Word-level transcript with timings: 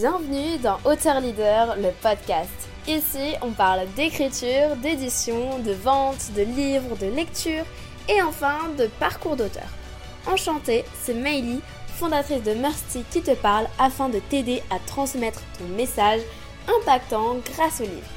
Bienvenue 0.00 0.56
dans 0.56 0.78
Auteur 0.86 1.20
Leader, 1.20 1.76
le 1.76 1.90
podcast. 2.00 2.48
Ici, 2.88 3.34
on 3.42 3.50
parle 3.50 3.86
d'écriture, 3.96 4.74
d'édition, 4.76 5.58
de 5.58 5.72
vente, 5.72 6.32
de 6.34 6.40
livres, 6.40 6.96
de 6.96 7.04
lecture 7.04 7.66
et 8.08 8.22
enfin 8.22 8.70
de 8.78 8.86
parcours 8.98 9.36
d'auteur. 9.36 9.68
Enchantée, 10.26 10.86
c'est 10.94 11.12
Meili, 11.12 11.60
fondatrice 11.98 12.42
de 12.42 12.54
Mercy, 12.54 13.04
qui 13.10 13.20
te 13.20 13.34
parle 13.34 13.66
afin 13.78 14.08
de 14.08 14.20
t'aider 14.20 14.62
à 14.70 14.78
transmettre 14.78 15.42
ton 15.58 15.66
message 15.66 16.22
impactant 16.66 17.36
grâce 17.52 17.82
au 17.82 17.84
livre. 17.84 18.08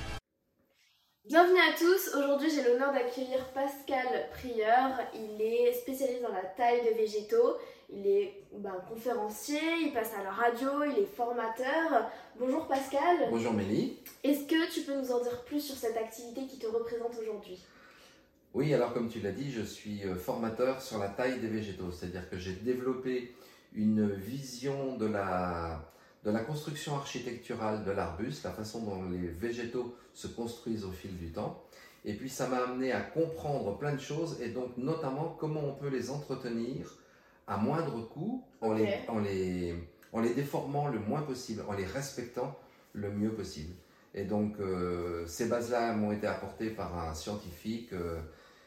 Bienvenue 1.26 1.60
à 1.60 1.78
tous, 1.78 2.16
aujourd'hui 2.18 2.50
j'ai 2.50 2.64
l'honneur 2.64 2.94
d'accueillir 2.94 3.44
Pascal 3.54 4.30
Prieur, 4.38 4.90
il 5.14 5.42
est 5.42 5.74
spécialiste 5.74 6.22
dans 6.22 6.34
la 6.34 6.44
taille 6.44 6.82
de 6.86 6.96
végétaux, 6.96 7.58
il 7.96 8.08
est 8.08 8.44
ben, 8.58 8.76
conférencier, 8.90 9.60
il 9.82 9.94
passe 9.94 10.12
à 10.20 10.24
la 10.24 10.32
radio, 10.32 10.84
il 10.84 11.04
est 11.04 11.16
formateur. 11.16 12.10
Bonjour 12.40 12.68
Pascal. 12.68 13.28
Bonjour 13.30 13.54
Mélie. 13.54 13.98
Est-ce 14.24 14.46
que 14.46 14.72
tu 14.74 14.82
peux 14.82 14.96
nous 14.96 15.12
en 15.12 15.22
dire 15.22 15.44
plus 15.44 15.62
sur 15.62 15.76
cette 15.76 15.98
activité 15.98 16.46
qui 16.48 16.58
te 16.58 16.68
représente 16.68 17.12
aujourd'hui? 17.20 17.64
Oui, 18.54 18.74
alors 18.74 18.94
comme 18.94 19.10
tu 19.10 19.20
l'as 19.20 19.32
dit, 19.32 19.52
je 19.52 19.62
suis 19.62 20.04
euh, 20.04 20.16
formateur 20.16 20.82
sur 20.82 21.00
la 21.00 21.10
taille 21.10 21.40
des 21.40 21.48
végétaux, 21.48 21.92
c'est-à-dire 21.92 22.30
que 22.30 22.38
j'ai 22.38 22.54
développé 22.54 23.36
une 23.76 24.08
vision 24.10 24.96
de 24.98 25.06
la 25.06 25.90
de 26.24 26.32
la 26.32 26.40
construction 26.40 26.96
architecturale 26.96 27.84
de 27.84 27.92
l'arbuste, 27.92 28.46
la 28.46 28.52
façon 28.52 28.84
dont 28.84 29.10
les 29.10 29.28
végétaux 29.28 29.94
se 30.14 30.28
construisent 30.28 30.86
au 30.86 30.92
fil 30.92 31.18
du 31.18 31.34
temps. 31.34 31.62
Et 32.06 32.14
puis 32.14 32.30
ça 32.30 32.48
m'a 32.48 32.60
amené 32.60 32.94
à 32.94 33.02
comprendre 33.02 33.78
plein 33.78 33.94
de 33.94 34.00
choses 34.00 34.42
et 34.42 34.50
donc 34.50 34.78
notamment 34.78 35.36
comment 35.38 35.62
on 35.66 35.74
peut 35.74 35.90
les 35.90 36.12
entretenir 36.12 36.98
à 37.48 37.58
moindre 37.58 38.02
coût 38.08 38.44
en, 38.62 38.74
les, 38.74 39.00
en, 39.08 39.20
les, 39.20 39.76
en 40.12 40.22
les 40.22 40.34
déformant 40.34 40.88
le 40.88 41.00
moins 41.00 41.22
possible, 41.22 41.64
en 41.68 41.74
les 41.74 41.86
respectant 41.86 42.58
le 42.94 43.12
mieux 43.12 43.34
possible. 43.34 43.74
Et 44.14 44.24
donc 44.24 44.60
euh, 44.60 45.26
ces 45.26 45.48
bases-là 45.48 45.94
m'ont 45.94 46.12
été 46.12 46.28
apportées 46.28 46.70
par 46.70 46.98
un 46.98 47.14
scientifique 47.14 47.92
euh, 47.94 48.20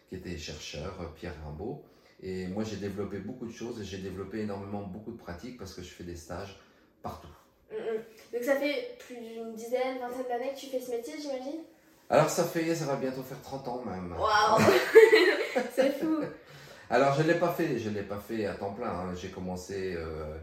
qui 0.08 0.16
était 0.16 0.36
chercheur, 0.36 1.12
Pierre 1.14 1.34
Rimbaud. 1.44 1.84
Et 2.22 2.46
moi 2.48 2.64
j'ai 2.64 2.76
développé 2.76 3.18
beaucoup 3.18 3.46
de 3.46 3.52
choses 3.52 3.80
et 3.80 3.84
j'ai 3.84 3.98
développé 3.98 4.40
énormément 4.40 4.82
beaucoup 4.82 5.12
de 5.12 5.18
pratiques 5.18 5.58
parce 5.58 5.72
que 5.74 5.82
je 5.82 5.88
fais 5.88 6.04
des 6.04 6.16
stages 6.16 6.58
partout. 7.02 7.28
Donc 7.70 8.42
ça 8.42 8.56
fait 8.56 8.96
plus 8.98 9.16
d'une 9.16 9.54
dizaine, 9.54 9.98
vingtaine 10.00 10.26
d'années 10.28 10.52
que 10.54 10.58
tu 10.58 10.66
fais 10.66 10.80
ce 10.80 10.90
métier, 10.90 11.14
j'imagine? 11.20 11.60
Alors 12.08 12.30
ça 12.30 12.44
fait, 12.44 12.74
ça 12.74 12.86
va 12.86 12.96
bientôt 12.96 13.22
faire 13.22 13.40
30 13.42 13.68
ans 13.68 13.82
même. 13.84 14.12
Waouh 14.12 14.60
C'est 15.74 15.98
fou 15.98 16.20
Alors 16.90 17.14
je 17.14 17.22
ne 17.22 17.28
l'ai 17.28 17.38
pas 17.38 17.48
fait, 17.52 17.78
je 17.78 17.90
l'ai 17.90 18.02
pas 18.02 18.18
fait 18.18 18.46
à 18.46 18.54
temps 18.54 18.72
plein. 18.72 18.88
hein. 18.90 19.14
J'ai 19.14 19.30
commencé 19.30 19.94
euh, 19.96 20.36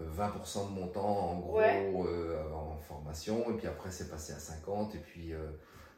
20% 0.00 0.68
de 0.70 0.80
mon 0.80 0.86
temps 0.88 1.30
en 1.30 1.38
gros 1.40 1.58
Ouais. 1.58 1.92
euh, 2.06 2.36
en 2.52 2.76
formation 2.86 3.50
et 3.50 3.54
puis 3.54 3.66
après 3.66 3.90
c'est 3.90 4.08
passé 4.08 4.32
à 4.32 4.38
50 4.38 4.94
et 4.94 4.98
puis 4.98 5.32
euh, 5.32 5.38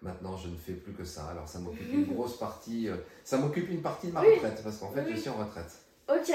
maintenant 0.03 0.37
je 0.37 0.49
ne 0.49 0.57
fais 0.57 0.73
plus 0.73 0.93
que 0.95 1.05
ça. 1.05 1.27
Alors 1.31 1.47
ça 1.49 1.59
m'occupe 1.59 1.93
une 1.93 2.05
grosse 2.15 2.39
partie, 2.39 2.89
euh, 2.89 2.97
ça 3.25 3.37
m'occupe 3.37 3.69
une 3.71 3.83
partie 3.83 4.09
de 4.09 4.13
ma 4.13 4.23
Oui. 4.23 4.35
retraite 4.37 4.63
parce 4.65 4.79
qu'en 4.79 4.91
fait 4.91 5.03
Oui. 5.05 5.13
je 5.15 5.21
suis 5.21 5.31
en 5.31 5.37
retraite. 5.37 5.73
Ok. 6.09 6.33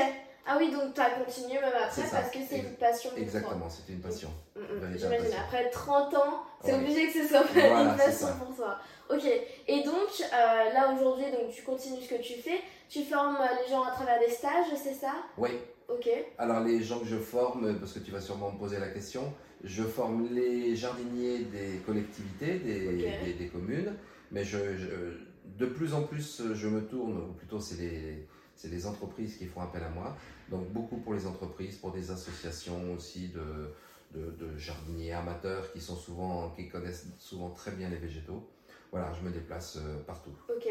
Ah 0.47 0.57
oui, 0.59 0.71
donc 0.71 0.93
tu 0.93 1.01
as 1.01 1.09
continué 1.11 1.59
même 1.59 1.73
après 1.73 2.03
parce 2.11 2.29
que 2.31 2.38
c'est 2.47 2.59
une 2.59 2.75
passion. 2.75 3.09
Exactement, 3.17 3.69
c'était 3.69 3.93
une 3.93 3.99
passion. 4.01 4.29
Mm, 4.55 4.59
mm. 4.61 4.97
J'imagine, 4.97 5.33
après 5.43 5.69
30 5.71 6.13
ans, 6.13 6.43
c'est 6.63 6.73
Ouais. 6.73 6.77
obligé 6.79 7.07
que 7.07 7.13
ce 7.23 7.27
soit 7.27 7.43
Voilà, 7.52 7.81
une 7.91 7.97
passion 7.97 8.27
pour 8.39 8.55
toi. 8.55 8.77
Ok, 9.09 9.23
et 9.67 9.83
donc 9.83 10.09
euh, 10.21 10.73
là 10.73 10.93
aujourd'hui, 10.95 11.25
donc 11.31 11.52
tu 11.52 11.61
continues 11.63 12.02
ce 12.02 12.09
que 12.09 12.21
tu 12.21 12.33
fais, 12.33 12.59
tu 12.89 13.03
formes 13.03 13.37
euh, 13.37 13.63
les 13.63 13.69
gens 13.69 13.83
à 13.83 13.91
travers 13.91 14.19
des 14.19 14.29
stages, 14.29 14.65
c'est 14.75 14.93
ça? 14.93 15.13
Oui, 15.37 15.49
Ok, 15.87 16.09
Alors 16.39 16.61
les 16.63 16.81
gens 16.81 16.97
que 16.99 17.05
je 17.05 17.17
forme, 17.17 17.77
parce 17.80 17.93
que 17.93 17.99
tu 17.99 18.09
vas 18.09 18.19
sûrement 18.19 18.52
me 18.52 18.57
poser 18.57 18.80
la 18.80 18.87
question, 18.87 19.31
je 19.63 19.83
forme 19.83 20.27
les 20.33 20.75
jardiniers 20.75 21.39
des 21.39 21.77
collectivités, 21.85 22.55
des, 22.55 22.87
des- 23.23 23.33
des 23.33 23.47
communes, 23.47 23.93
mais 24.31 24.43
je, 24.43 24.57
je- 24.77 25.19
de 25.45 25.65
plus 25.67 25.93
en 25.93 26.02
plus 26.02 26.41
je 26.55 26.67
me 26.67 26.81
tourne, 26.81 27.17
ou 27.30 27.33
plutôt 27.33 27.59
c'est 27.59 27.75
les, 27.80 28.27
c'est 28.55 28.70
les 28.70 28.87
entreprises 28.87 29.37
qui 29.37 29.45
font 29.45 29.61
appel 29.61 29.83
à 29.83 29.89
moi, 29.89 30.15
donc 30.50 30.67
beaucoup 30.70 30.98
pour 30.98 31.14
les 31.14 31.26
entreprises, 31.26 31.78
pour 31.78 31.92
des 31.92 32.11
associations 32.11 32.94
aussi 32.94 33.30
de, 33.30 33.73
de, 34.20 34.32
de 34.32 34.58
jardiniers 34.58 35.14
amateurs 35.14 35.72
qui, 35.73 35.82
sont 35.82 35.95
souvent, 35.95 36.50
qui 36.56 36.67
connaissent 36.70 37.08
souvent 37.20 37.50
très 37.50 37.72
bien 37.72 37.89
les 37.89 37.98
végétaux. 37.98 38.48
Voilà, 38.92 39.11
je 39.14 39.28
me 39.28 39.32
déplace 39.33 39.78
euh, 39.78 39.98
partout. 40.06 40.32
ok. 40.50 40.67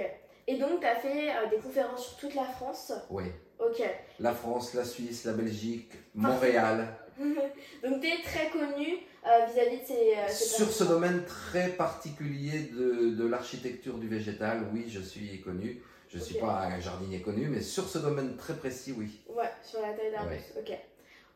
Et 0.47 0.59
donc 0.59 0.81
tu 0.81 0.87
as 0.87 0.97
fait 0.97 1.31
euh, 1.31 1.49
des 1.51 1.57
conférences 1.57 2.07
sur 2.09 2.17
toute 2.19 2.35
la 2.35 2.45
France? 2.45 2.93
Oui, 3.11 3.25
Ok. 3.59 3.83
la 4.21 4.33
France, 4.33 4.75
la 4.75 4.85
Suisse, 4.85 5.25
la 5.25 5.33
Belgique, 5.33 5.93
Montréal. 6.15 6.87
donc 7.19 8.01
tu 8.01 8.06
es 8.09 8.23
très 8.23 8.51
connu 8.51 8.99
euh, 9.27 9.47
vis-à-vis 9.47 9.79
de 9.81 9.87
ces... 9.87 10.15
euh, 10.17 10.29
ces 10.29 10.45
Sur 10.56 10.71
ce 10.71 10.85
domaine 10.85 11.25
très 11.25 11.69
particulier 11.71 12.71
de, 12.75 13.15
de 13.15 13.27
l'architecture 13.27 13.97
du 13.97 14.06
végétal, 14.09 14.67
oui, 14.75 14.85
je 14.89 15.01
suis 15.01 15.41
connu. 15.41 15.81
Je 16.14 16.20
ne 16.20 16.25
suis 16.25 16.38
pas 16.38 16.60
un 16.62 16.78
jardinier 16.80 17.20
connu, 17.20 17.48
mais 17.48 17.60
sur 17.60 17.88
ce 17.88 17.98
domaine 17.98 18.36
très 18.36 18.54
précis, 18.54 18.94
oui. 18.97 19.20
Ouais, 19.28 19.50
sur 19.64 19.80
la 19.80 19.92
taille 19.94 20.12
d'arbuste, 20.12 20.54
ok. 20.56 20.78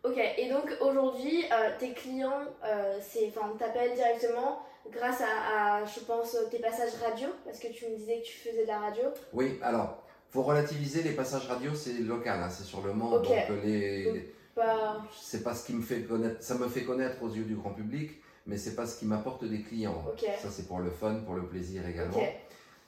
Ok, 0.05 0.17
et 0.39 0.49
donc 0.49 0.73
aujourd'hui, 0.81 1.45
euh, 1.53 1.71
tes 1.81 1.93
clients, 1.93 2.43
euh, 2.65 2.99
c'est, 3.03 3.27
enfin, 3.37 3.53
t'appellent 3.59 3.95
directement 3.97 4.63
grâce 4.93 5.21
à, 5.21 5.79
à, 5.81 5.85
je 5.85 5.99
pense, 6.01 6.37
tes 6.53 6.61
passages 6.61 6.93
radio, 7.05 7.27
parce 7.45 7.59
que 7.59 7.67
tu 7.73 7.87
me 7.89 7.97
disais 7.97 8.21
que 8.21 8.27
tu 8.27 8.39
faisais 8.39 8.63
de 8.63 8.69
la 8.69 8.79
radio. 8.79 9.03
Oui, 9.33 9.59
alors, 9.63 10.05
faut 10.31 10.43
relativiser, 10.45 11.03
les 11.03 11.11
passages 11.13 11.49
radio, 11.49 11.75
c'est 11.75 11.95
local, 11.95 12.39
hein, 12.41 12.49
c'est 12.49 12.63
sur 12.63 12.81
le 12.83 12.93
Mans, 12.93 13.15
Ok. 13.15 13.25
donc 13.27 13.33
euh, 13.51 13.61
les, 13.65 14.33
Bah, 14.55 15.03
c'est 15.21 15.43
pas 15.43 15.55
ce 15.57 15.67
qui 15.67 15.73
me 15.73 15.83
fait 15.83 16.03
connaître, 16.03 16.41
ça 16.41 16.55
me 16.55 16.69
fait 16.69 16.85
connaître 16.85 17.21
aux 17.23 17.31
yeux 17.31 17.45
du 17.45 17.57
grand 17.57 17.71
public, 17.71 18.13
mais 18.47 18.57
c'est 18.57 18.77
pas 18.77 18.87
ce 18.87 18.97
qui 19.01 19.07
m'apporte 19.07 19.45
des 19.45 19.63
clients. 19.63 20.05
Ok. 20.09 20.25
Ça, 20.41 20.49
c'est 20.51 20.69
pour 20.69 20.79
le 20.79 20.91
fun, 20.93 21.17
pour 21.27 21.35
le 21.35 21.47
plaisir 21.49 21.87
également. 21.89 22.17
ok, 22.17 22.33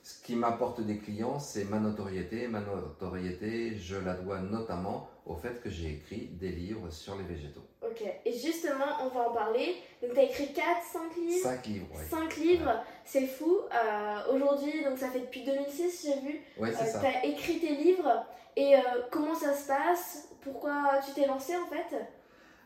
Ce 0.03 0.23
qui 0.23 0.35
m'apporte 0.35 0.81
des 0.81 0.99
clients, 0.99 1.39
c'est 1.39 1.65
ma 1.65 1.79
notoriété. 1.79 2.49
Ma 2.49 2.61
notoriété, 2.61 3.77
je 3.77 3.97
la 3.97 4.15
dois 4.15 4.41
notamment 4.41 5.09
au 5.27 5.35
fait 5.37 5.61
que 5.63 5.69
j'ai 5.69 5.91
écrit 5.91 6.29
des 6.41 6.49
livres 6.51 6.91
sur 6.91 7.17
les 7.17 7.25
végétaux. 7.25 7.63
ok. 7.83 8.03
Et 8.25 8.33
justement, 8.33 8.87
on 9.03 9.09
va 9.09 9.29
en 9.29 9.33
parler. 9.35 9.77
Donc 10.03 10.13
t'as 10.15 10.23
écrit 10.23 10.53
4, 10.53 10.65
5 10.93 11.17
livres? 11.17 11.43
Cinq 11.43 11.67
livres, 11.67 11.87
oui. 11.93 12.05
5 12.09 12.37
livres, 12.39 12.83
c'est 13.05 13.27
fou. 13.27 13.59
Euh, 13.73 14.35
aujourd'hui, 14.35 14.83
donc 14.85 14.99
ça 14.99 15.11
fait 15.11 15.21
depuis 15.21 15.45
2006, 15.45 16.07
j'ai 16.07 16.21
vu. 16.27 16.41
Oui, 16.59 16.71
c'est 16.75 16.83
Euh, 16.83 16.87
ça. 16.93 17.01
t'as 17.03 17.23
écrit 17.29 17.59
tes 17.61 17.75
livres. 17.77 18.25
Et 18.57 18.75
euh, 18.77 18.81
comment 19.11 19.35
ça 19.35 19.55
se 19.55 19.67
passe? 19.69 20.29
Pourquoi 20.41 20.99
tu 21.07 21.13
t'es 21.13 21.27
lancé 21.27 21.53
en 21.57 21.67
fait? 21.67 21.97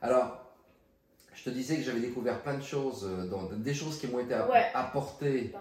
Alors, 0.01 0.39
je 1.34 1.43
te 1.45 1.51
disais 1.51 1.77
que 1.77 1.83
j'avais 1.83 2.01
découvert 2.01 2.41
plein 2.43 2.55
de 2.59 2.62
choses, 2.62 3.03
dans- 3.28 3.45
des 3.53 3.75
choses 3.75 3.99
qui 3.99 4.06
m'ont 4.06 4.21
été 4.21 4.34
app- 4.34 4.51
Ouais. 4.51 4.66
apportées. 4.72 5.53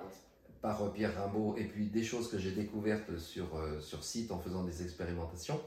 Par 0.64 0.92
Pierre 0.94 1.14
Rimbaud, 1.16 1.56
et 1.58 1.66
puis 1.66 1.88
des 1.88 2.04
choses 2.04 2.32
que 2.32 2.40
j'ai 2.40 2.52
découvertes 2.52 3.18
sur, 3.20 3.56
euh, 3.56 3.82
sur 3.82 4.04
site 4.04 4.32
en 4.32 4.40
faisant 4.40 4.64
des 4.64 4.82
expérimentations. 4.82 5.60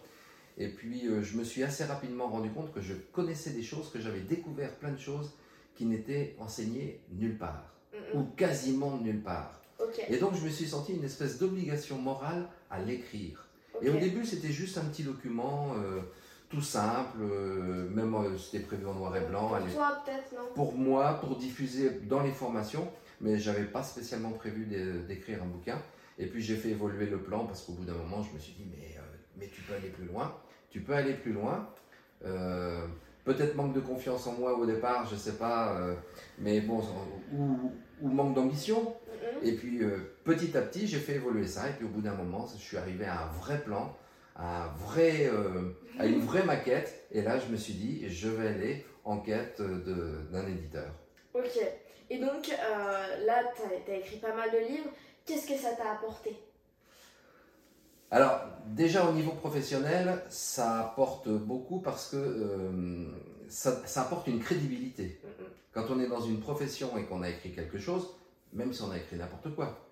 Et 0.57 0.69
puis, 0.69 1.07
euh, 1.07 1.23
je 1.23 1.37
me 1.37 1.45
suis 1.45 1.63
assez 1.63 1.85
rapidement 1.85 2.29
rendu 2.29 2.51
compte 2.51 2.73
que 2.73 2.81
je 2.81 2.95
connaissais 3.13 3.51
des 3.51 3.63
choses, 3.63 3.91
que 3.91 4.01
j'avais 4.01 4.23
découvert 4.23 4.75
plein 4.77 4.91
de 4.91 4.99
choses 4.99 5.35
qui 5.75 5.85
n'étaient 5.85 6.35
enseignées 6.41 7.03
nulle 7.11 7.37
part, 7.37 7.77
Mm, 7.93 7.97
mm. 7.97 8.21
ou 8.21 8.25
quasiment 8.37 8.97
nulle 8.97 9.23
part. 9.23 9.61
Et 10.09 10.17
donc, 10.17 10.35
je 10.35 10.43
me 10.43 10.49
suis 10.49 10.67
senti 10.67 10.95
une 10.95 11.05
espèce 11.05 11.39
d'obligation 11.39 11.99
morale 11.99 12.49
à 12.71 12.81
l'écrire. 12.81 13.47
Et 13.83 13.91
au 13.91 13.99
début, 13.99 14.25
c'était 14.25 14.53
juste 14.53 14.79
un 14.79 14.85
petit 14.85 15.03
document 15.03 15.75
euh, 15.77 16.01
tout 16.49 16.63
simple, 16.63 17.19
euh, 17.21 17.87
même 17.91 18.15
euh, 18.15 18.39
c'était 18.39 18.65
prévu 18.65 18.87
en 18.87 18.95
noir 18.95 19.15
et 19.17 19.21
blanc. 19.21 19.49
Pour 19.49 19.75
toi, 19.75 20.03
peut-être, 20.05 20.33
non? 20.33 20.49
Pour 20.55 20.75
moi, 20.75 21.21
pour 21.21 21.37
diffuser 21.37 21.91
dans 22.09 22.23
les 22.23 22.33
formations, 22.33 22.89
mais 23.21 23.39
j'avais 23.39 23.65
pas 23.65 23.83
spécialement 23.83 24.31
prévu 24.31 24.67
d'é- 24.67 25.01
d'écrire 25.07 25.43
un 25.43 25.47
bouquin. 25.47 25.81
Et 26.19 26.27
puis 26.27 26.43
j'ai 26.43 26.57
fait 26.57 26.71
évoluer 26.71 27.07
le 27.07 27.19
plan 27.19 27.45
parce 27.47 27.63
qu'au 27.63 27.73
bout 27.73 27.85
d'un 27.85 27.95
moment, 27.95 28.23
je 28.23 28.33
me 28.35 28.39
suis 28.39 28.53
dit, 28.55 28.67
mais, 28.71 28.97
euh, 28.97 29.03
mais 29.39 29.49
tu 29.49 29.61
peux 29.63 29.75
aller 29.75 29.89
plus 29.91 30.07
loin. 30.07 30.35
Tu 30.71 30.81
peux 30.81 30.95
aller 30.95 31.15
plus 31.15 31.33
loin. 31.33 31.69
Euh, 32.25 32.87
Peut-être 33.25 33.57
manque 33.57 33.75
de 33.75 33.81
confiance 33.81 34.25
en 34.29 34.35
moi 34.35 34.57
au 34.57 34.67
départ, 34.67 35.05
je 35.11 35.17
sais 35.17 35.33
pas, 35.37 35.77
euh, 35.81 35.97
mais 36.39 36.61
bon, 36.61 36.81
ou, 37.33 37.73
ou 38.01 38.09
manque 38.09 38.35
d'ambition. 38.37 38.95
Mhm. 39.11 39.49
Et 39.49 39.53
puis 39.57 39.81
petit 40.23 40.57
à 40.57 40.63
petit, 40.63 40.87
j'ai 40.87 41.01
fait 41.01 41.15
évoluer 41.17 41.49
ça. 41.49 41.69
Et 41.69 41.73
puis 41.73 41.85
au 41.87 41.89
bout 41.89 42.03
d'un 42.03 42.15
moment, 42.15 42.47
je 42.47 42.63
suis 42.63 42.77
arrivé 42.77 43.05
à 43.05 43.25
un 43.25 43.33
vrai 43.33 43.61
plan, 43.65 43.97
à, 44.37 44.67
un 44.67 44.69
vrai, 44.77 45.29
à 45.99 46.07
une 46.07 46.21
vraie 46.21 46.45
maquette. 46.45 47.05
Et 47.11 47.21
là, 47.23 47.37
je 47.41 47.51
me 47.51 47.57
suis 47.57 47.75
dit, 47.75 48.09
je 48.09 48.29
vais 48.29 48.47
aller 48.47 48.87
en 49.05 49.19
quête 49.19 49.61
d'un 49.61 50.47
éditeur. 50.47 50.93
Ok. 51.35 51.59
Et 52.11 52.19
donc, 52.19 52.49
euh, 52.49 53.27
là, 53.27 53.43
tu 53.55 53.91
as, 53.91 53.97
écrit 53.97 54.19
pas 54.19 54.35
mal 54.35 54.51
de 54.51 54.59
livres. 54.59 54.91
Qu'est-ce 55.25 55.49
que 55.49 55.57
ça 55.57 55.73
t'a 55.73 55.93
apporté? 55.93 56.37
Alors, 58.11 58.41
déjà 58.67 59.09
au 59.09 59.13
niveau 59.13 59.33
professionnel, 59.33 60.23
ça 60.29 60.81
apporte 60.81 61.29
beaucoup 61.29 61.81
parce 61.81 62.11
que 62.11 62.17
euh, 62.17 63.07
ça, 63.49 63.85
ça 63.85 64.03
apporte 64.03 64.29
une 64.29 64.39
crédibilité. 64.39 65.21
Quand 65.73 65.91
on 65.91 65.99
est 65.99 66.09
dans 66.09 66.21
une 66.21 66.39
profession 66.39 66.97
et 66.97 67.05
qu'on 67.05 67.23
a 67.23 67.29
écrit 67.29 67.53
quelque 67.53 67.79
chose, 67.79 68.15
même 68.53 68.73
si 68.73 68.83
on 68.83 68.91
a 68.93 68.97
écrit 68.97 69.17
n'importe 69.17 69.55
quoi, 69.55 69.91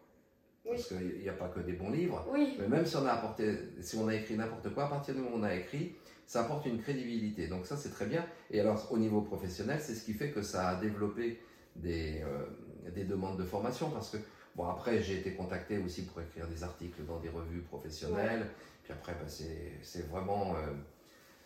Parce 0.64 0.87
qu'il 0.88 1.20
n'y 1.20 1.28
a 1.28 1.34
pas 1.34 1.49
que 1.49 1.60
des 1.60 1.72
bons 1.72 1.90
livres. 1.90 2.25
Oui. 2.32 2.56
Mais 2.60 2.69
même 2.69 2.87
si 2.87 2.96
on 2.96 3.05
a 3.05 3.12
apporté, 3.12 3.58
si 3.81 3.96
on 3.96 4.06
a 4.06 4.14
écrit 4.14 4.37
n'importe 4.37 4.72
quoi, 4.72 4.84
à 4.84 4.88
partir 4.88 5.14
du 5.14 5.20
moment 5.20 5.37
où 5.37 5.40
on 5.40 5.43
a 5.43 5.55
écrit, 5.55 5.96
ça 6.26 6.43
apporte 6.43 6.67
une 6.67 6.81
crédibilité. 6.81 7.49
Donc 7.49 7.67
ça, 7.67 7.76
c'est 7.76 7.90
très 7.90 8.06
bien. 8.06 8.25
Et 8.50 8.60
alors, 8.60 8.90
au 8.93 8.99
niveau 8.99 9.22
professionnel, 9.22 9.81
c'est 9.82 9.94
ce 9.94 10.05
qui 10.05 10.14
fait 10.14 10.31
que 10.31 10.43
ça 10.43 10.69
a 10.69 10.76
développé 10.76 11.40
des, 11.76 12.22
euh, 12.22 12.90
des 12.90 13.04
demandes 13.04 13.38
de 13.38 13.44
formation. 13.44 13.90
Parce 13.90 14.10
que, 14.10 14.16
bon, 14.54 14.66
après, 14.68 15.02
j'ai 15.02 15.18
été 15.18 15.34
contacté 15.34 15.78
aussi 15.78 16.02
pour 16.06 16.20
écrire 16.20 16.46
des 16.48 16.62
articles 16.62 17.04
dans 17.04 17.18
des 17.18 17.28
revues 17.28 17.62
professionnelles. 17.62 18.46
Puis 18.82 18.92
après, 18.92 19.12
bah, 19.12 19.28
c'est 19.28 20.08
vraiment... 20.08 20.54
Euh, 20.54 20.72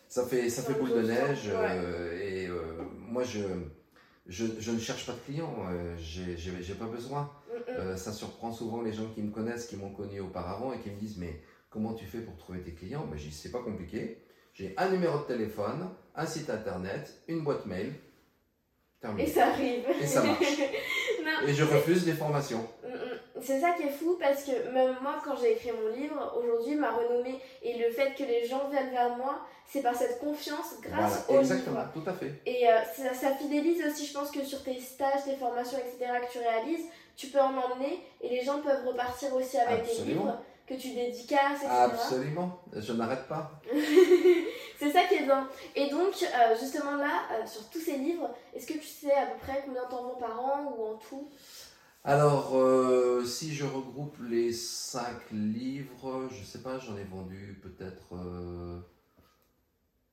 ça 0.07 0.25
fait, 0.25 0.49
ça 0.49 0.63
fait 0.63 0.73
boule 0.73 0.89
de 0.89 1.01
neige. 1.01 1.49
Euh, 1.51 2.19
et 2.19 2.49
moi, 2.97 3.23
je, 3.23 3.39
je, 4.27 4.45
je, 4.59 4.71
ne 4.71 4.79
cherche 4.79 5.05
pas 5.05 5.13
de 5.13 5.19
clients. 5.19 5.55
j'ai 5.97 6.73
pas 6.73 6.87
besoin. 6.87 7.31
ça 7.95 8.11
surprend 8.11 8.51
souvent 8.51 8.81
les 8.81 8.91
gens 8.93 9.07
qui 9.13 9.21
me 9.21 9.31
connaissent, 9.31 9.67
qui 9.67 9.77
m'ont 9.77 9.91
connu 9.91 10.19
auparavant 10.19 10.73
et 10.73 10.79
qui 10.79 10.89
me 10.89 10.99
disent, 10.99 11.17
mais 11.17 11.41
comment 11.69 11.93
tu 11.93 12.05
fais 12.05 12.21
pour 12.21 12.35
trouver 12.37 12.61
tes 12.61 12.73
clients? 12.73 13.05
Ben, 13.05 13.17
Je 13.17 13.27
dis, 13.27 13.31
c'est 13.31 13.51
pas 13.51 13.61
compliqué 13.61 14.17
j'ai 14.59 14.73
un 14.77 14.89
numéro 14.89 15.19
de 15.19 15.23
téléphone, 15.23 15.87
un 16.15 16.25
site 16.25 16.49
internet, 16.49 17.21
une 17.29 17.45
boîte 17.45 17.65
mail. 17.65 17.93
Et 19.17 19.27
ça 19.27 19.47
arrive. 19.47 19.85
Et 20.01 20.05
ça 20.05 20.23
marche. 20.23 20.41
et 21.47 21.53
je 21.53 21.63
refuse 21.63 22.05
des 22.05 22.13
formations. 22.13 22.67
Mm, 22.83 22.89
mm. 22.89 23.41
C'est 23.41 23.61
ça 23.61 23.71
qui 23.71 23.83
est 23.83 23.91
fou 23.91 24.17
parce 24.19 24.43
que 24.43 24.73
même 24.73 24.95
moi, 25.01 25.21
quand 25.23 25.37
j'ai 25.37 25.53
écrit 25.53 25.71
mon 25.71 25.95
livre, 25.95 26.37
aujourd'hui, 26.37 26.75
ma 26.75 26.91
renommée 26.91 27.39
et 27.63 27.77
le 27.77 27.89
fait 27.91 28.13
que 28.17 28.23
les 28.23 28.45
gens 28.45 28.67
viennent 28.69 28.91
vers 28.91 29.15
moi, 29.15 29.39
c'est 29.65 29.81
par 29.81 29.95
cette 29.95 30.19
confiance 30.19 30.75
grâce 30.81 31.25
au 31.29 31.39
exactement, 31.39 31.85
tout 31.93 32.03
à 32.07 32.13
fait. 32.13 32.41
Et 32.45 32.67
euh, 32.67 32.79
ça, 32.93 33.13
ça, 33.13 33.35
fidélise 33.35 33.81
aussi, 33.85 34.05
je 34.05 34.13
pense 34.13 34.31
que 34.31 34.43
sur 34.43 34.63
tes 34.63 34.79
stages, 34.79 35.23
tes 35.25 35.35
formations, 35.35 35.77
etc., 35.77 36.11
que 36.27 36.31
tu 36.31 36.39
réalises, 36.39 36.85
tu 37.15 37.27
peux 37.27 37.39
en 37.39 37.55
emmener 37.55 38.03
et 38.21 38.29
les 38.29 38.43
gens 38.43 38.61
peuvent 38.61 38.85
repartir 38.85 39.33
aussi 39.33 39.57
avec 39.57 39.85
tes 39.85 40.03
livres 40.03 40.37
que 40.67 40.73
tu 40.73 40.89
dédicaces, 40.93 41.61
etc. 41.61 41.69
Absolument, 41.69 42.59
je 42.75 42.93
n'arrête 42.93 43.27
pas. 43.27 43.51
c'est 44.79 44.91
ça 44.91 45.03
qui 45.03 45.15
est 45.15 45.25
bien. 45.25 45.47
Et 45.75 45.89
donc, 45.89 46.13
euh, 46.23 46.55
justement 46.57 46.95
là, 46.95 47.23
euh, 47.33 47.45
sur 47.45 47.69
tous 47.69 47.79
ces 47.79 47.97
livres, 47.97 48.29
est-ce 48.55 48.65
que 48.65 48.79
tu 48.79 48.87
sais 48.87 49.11
à 49.11 49.25
peu 49.25 49.37
près 49.39 49.61
combien 49.65 49.83
t'en 49.89 50.03
vends 50.03 50.19
par 50.19 50.39
an 50.39 50.73
ou 50.77 50.85
en 50.85 50.95
tout? 50.95 51.29
Alors, 52.05 52.55
euh, 52.55 53.25
si 53.25 53.53
je 53.53 53.65
regroupe 53.65 54.15
les 54.29 54.53
cinq 54.53 55.17
livres, 55.31 56.29
je 56.31 56.45
sais 56.45 56.61
pas, 56.61 56.79
j'en 56.79 56.95
ai 56.95 57.03
vendu 57.03 57.59
peut-être 57.61 58.15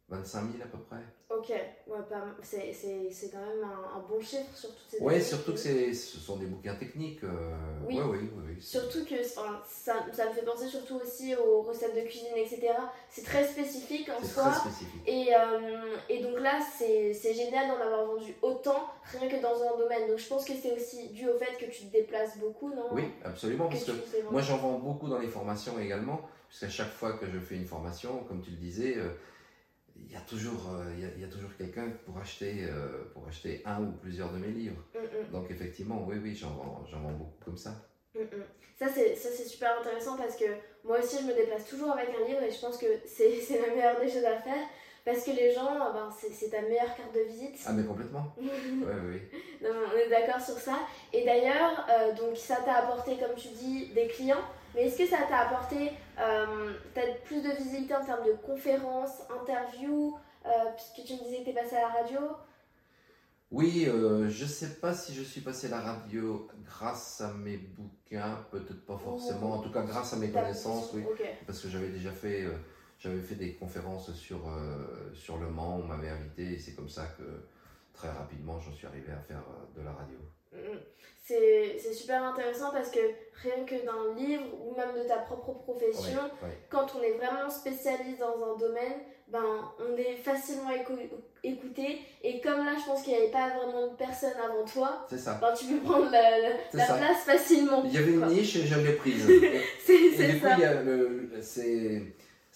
25 0.08 0.52
000 0.52 0.62
à 0.62 0.66
peu 0.66 0.78
près. 0.78 1.02
Ok, 1.28 1.48
ouais, 1.48 1.96
c'est 2.40 3.30
quand 3.32 3.40
même 3.40 3.64
un, 3.64 3.98
bon 4.08 4.20
chiffre 4.20 4.54
sur 4.54 4.68
toutes 4.68 4.88
ces 4.88 4.98
Oui, 5.00 5.20
surtout 5.20 5.52
que 5.52 5.58
ce 5.58 6.18
sont 6.18 6.36
des 6.36 6.46
bouquins 6.46 6.76
techniques. 6.76 7.24
Euh, 7.24 7.52
oui. 7.84 7.98
oui, 7.98 8.18
oui, 8.36 8.56
Surtout 8.60 9.04
que 9.04 9.20
ça, 9.24 9.64
ça, 9.66 10.06
me 10.28 10.32
fait 10.32 10.44
penser 10.44 10.68
surtout 10.68 11.00
aussi 11.04 11.34
aux 11.34 11.62
recettes 11.62 11.96
de 11.96 12.02
cuisine, 12.02 12.36
etc. 12.36 12.68
C'est 13.10 13.24
très 13.24 13.44
spécifique 13.44 14.08
en 14.08 14.24
soi. 14.24 14.44
Très 14.44 14.70
spécifique. 14.70 15.02
Et, 15.08 15.34
euh, 15.34 15.96
et 16.08 16.22
donc 16.22 16.38
là, 16.38 16.60
c'est 16.78 17.34
génial 17.34 17.66
d'en 17.66 17.84
avoir 17.84 18.06
vendu 18.06 18.32
autant, 18.42 18.88
rien 19.10 19.28
que 19.28 19.42
dans 19.42 19.60
un 19.60 19.76
domaine. 19.76 20.08
Donc 20.08 20.18
je 20.18 20.28
pense 20.28 20.44
que 20.44 20.52
c'est 20.54 20.72
aussi 20.72 21.08
dû 21.08 21.28
au 21.28 21.36
fait 21.36 21.58
que 21.58 21.68
tu 21.68 21.86
te 21.86 21.92
déplaces 21.92 22.38
beaucoup, 22.38 22.70
non? 22.72 22.86
Oui, 22.92 23.02
absolument. 23.24 23.68
parce 23.68 23.84
que 23.84 23.92
moi, 24.30 24.40
j'en 24.40 24.58
vends 24.58 24.78
beaucoup 24.78 25.08
dans 25.08 25.18
les 25.18 25.28
formations 25.28 25.76
également. 25.80 26.20
Puisqu'à 26.48 26.68
chaque 26.68 26.92
fois 26.92 27.14
que 27.14 27.26
je 27.26 27.40
fais 27.40 27.56
une 27.56 27.66
formation, 27.66 28.22
comme 28.28 28.40
tu 28.40 28.50
le 28.50 28.56
disais, 28.56 28.96
euh, 28.96 29.08
il 30.04 30.12
y 30.12 30.16
a 30.16 30.20
toujours, 30.20 30.70
euh, 30.74 30.92
il 31.16 31.20
y 31.20 31.24
a, 31.24 31.28
toujours 31.28 31.50
quelqu'un 31.56 31.90
pour 32.04 32.18
acheter, 32.18 32.64
euh, 32.64 33.04
pour 33.12 33.26
acheter 33.26 33.62
un 33.64 33.82
ou 33.82 33.92
plusieurs 33.92 34.32
de 34.32 34.38
mes 34.38 34.48
livres. 34.48 34.82
Mm, 34.94 34.98
mm. 34.98 35.32
Donc 35.32 35.50
effectivement, 35.50 36.04
oui, 36.06 36.16
oui, 36.22 36.34
j'en 36.34 36.50
vends, 36.50 36.84
vends 36.92 37.12
beaucoup 37.12 37.44
comme 37.44 37.56
ça. 37.56 37.72
Mm, 38.14 38.20
ça, 38.78 38.86
c'est 38.88 39.16
super 39.16 39.80
intéressant 39.80 40.16
parce 40.16 40.36
que 40.36 40.44
moi 40.84 40.98
aussi, 40.98 41.18
je 41.20 41.26
me 41.26 41.34
déplace 41.34 41.66
toujours 41.66 41.92
avec 41.92 42.08
un 42.10 42.26
livre 42.26 42.42
et 42.42 42.50
je 42.50 42.60
pense 42.60 42.78
que 42.78 42.86
c'est 43.06 43.40
la 43.66 43.74
meilleure 43.74 44.00
des 44.00 44.08
choses 44.08 44.24
à 44.24 44.38
faire. 44.38 44.66
Parce 45.06 45.22
que 45.22 45.30
les 45.30 45.52
gens, 45.52 45.68
ah 45.70 45.92
ben, 45.94 46.10
c'est 46.32 46.50
ta 46.50 46.60
meilleure 46.62 46.92
carte 46.96 47.14
de 47.14 47.20
visite. 47.20 47.60
Ah 47.64 47.72
mais 47.72 47.84
complètement. 47.84 48.26
oui, 48.40 48.50
oui. 48.82 49.20
on 49.62 49.96
est 49.96 50.08
d'accord 50.10 50.40
sur 50.40 50.58
ça. 50.58 50.80
Et 51.12 51.24
d'ailleurs, 51.24 51.86
euh, 51.88 52.12
donc 52.12 52.36
ça 52.36 52.56
t'a 52.56 52.78
apporté, 52.78 53.16
comme 53.16 53.36
tu 53.36 53.46
dis, 53.48 53.86
des 53.94 54.08
clients. 54.08 54.42
Mais 54.74 54.86
est-ce 54.88 54.98
que 54.98 55.06
ça 55.06 55.18
t'a 55.28 55.42
apporté 55.48 55.92
euh, 56.18 56.72
peut-être 56.92 57.22
plus 57.22 57.40
de 57.40 57.50
visibilité 57.50 57.94
en 57.94 58.04
termes 58.04 58.26
de 58.26 58.32
conférences, 58.32 59.22
interviews, 59.40 60.18
euh, 60.44 60.48
puisque 60.74 61.06
tu 61.06 61.14
me 61.14 61.24
disais 61.24 61.38
que 61.38 61.44
tu 61.44 61.50
es 61.50 61.54
passé 61.54 61.76
à 61.76 61.82
la 61.82 61.88
radio? 62.00 62.18
Oui, 63.52 63.84
euh, 63.86 64.28
je 64.28 64.42
ne 64.42 64.48
sais 64.48 64.74
pas 64.80 64.92
si 64.92 65.14
je 65.14 65.22
suis 65.22 65.40
passé 65.40 65.68
à 65.68 65.70
la 65.70 65.80
radio 65.82 66.48
grâce 66.64 67.20
à 67.20 67.32
mes 67.32 67.58
bouquins, 67.58 68.44
peut-être 68.50 68.84
pas 68.84 68.98
forcément, 68.98 69.52
en 69.52 69.58
tout 69.58 69.70
cas 69.70 69.82
grâce 69.82 70.14
à 70.14 70.16
mes 70.16 70.30
connaissances, 70.30 70.90
oui. 70.94 71.04
Parce 71.46 71.60
que 71.60 71.68
j'avais 71.68 71.90
déjà 71.90 72.10
fait, 72.10 72.44
j'avais 72.98 73.20
fait 73.20 73.34
des 73.34 73.54
conférences 73.54 74.12
sur, 74.14 74.40
sur 75.14 75.36
Le 75.38 75.48
Mans, 75.48 75.76
on 75.76 75.86
m'avait 75.86 76.08
invité 76.08 76.54
et 76.54 76.58
c'est 76.58 76.74
comme 76.74 76.88
ça 76.88 77.06
que 77.18 77.22
très 77.92 78.08
rapidement 78.08 78.58
j'en 78.58 78.72
suis 78.72 78.86
arrivé 78.86 79.12
à 79.12 79.20
faire 79.20 79.42
de 79.76 79.82
la 79.82 79.92
radio. 79.92 80.18
Mm, 80.52 80.74
mm 80.74 80.80
c'est 81.26 81.92
super 81.92 82.22
intéressant 82.22 82.70
parce 82.70 82.90
que 82.90 83.00
rien 83.42 83.64
que 83.66 83.74
d'un 83.84 84.14
livre 84.16 84.44
ou 84.64 84.76
même 84.76 84.94
de 85.02 85.08
ta 85.08 85.18
propre 85.18 85.54
profession, 85.54 86.20
quand 86.70 86.86
on 86.96 87.02
est 87.02 87.12
vraiment 87.12 87.50
spécialiste 87.50 88.20
dans 88.20 88.52
un 88.52 88.56
domaine, 88.56 89.00
ben, 89.28 89.42
on 89.80 89.96
est 89.96 90.14
facilement 90.14 90.70
écouté. 91.42 91.98
Et 92.22 92.40
comme 92.40 92.64
là, 92.64 92.74
je 92.78 92.84
pense 92.86 93.02
qu'il 93.02 93.12
n'y 93.14 93.18
avait 93.18 93.32
pas 93.32 93.48
vraiment 93.56 93.88
de 93.88 93.96
personne 93.96 94.34
avant 94.42 94.64
toi, 94.64 95.04
ben, 95.10 95.52
tu 95.58 95.66
peux 95.66 95.80
prendre 95.80 96.10
la, 96.12 96.54
place 96.72 97.24
facilement. 97.24 97.82
Il 97.84 97.94
y 97.94 97.98
avait 97.98 98.12
une 98.12 98.26
niche 98.26 98.56
et 98.56 98.66
je 98.66 98.78
l'ai 98.78 98.92
prise. 98.92 99.26
c'est 99.84 100.38
ça. 100.38 100.56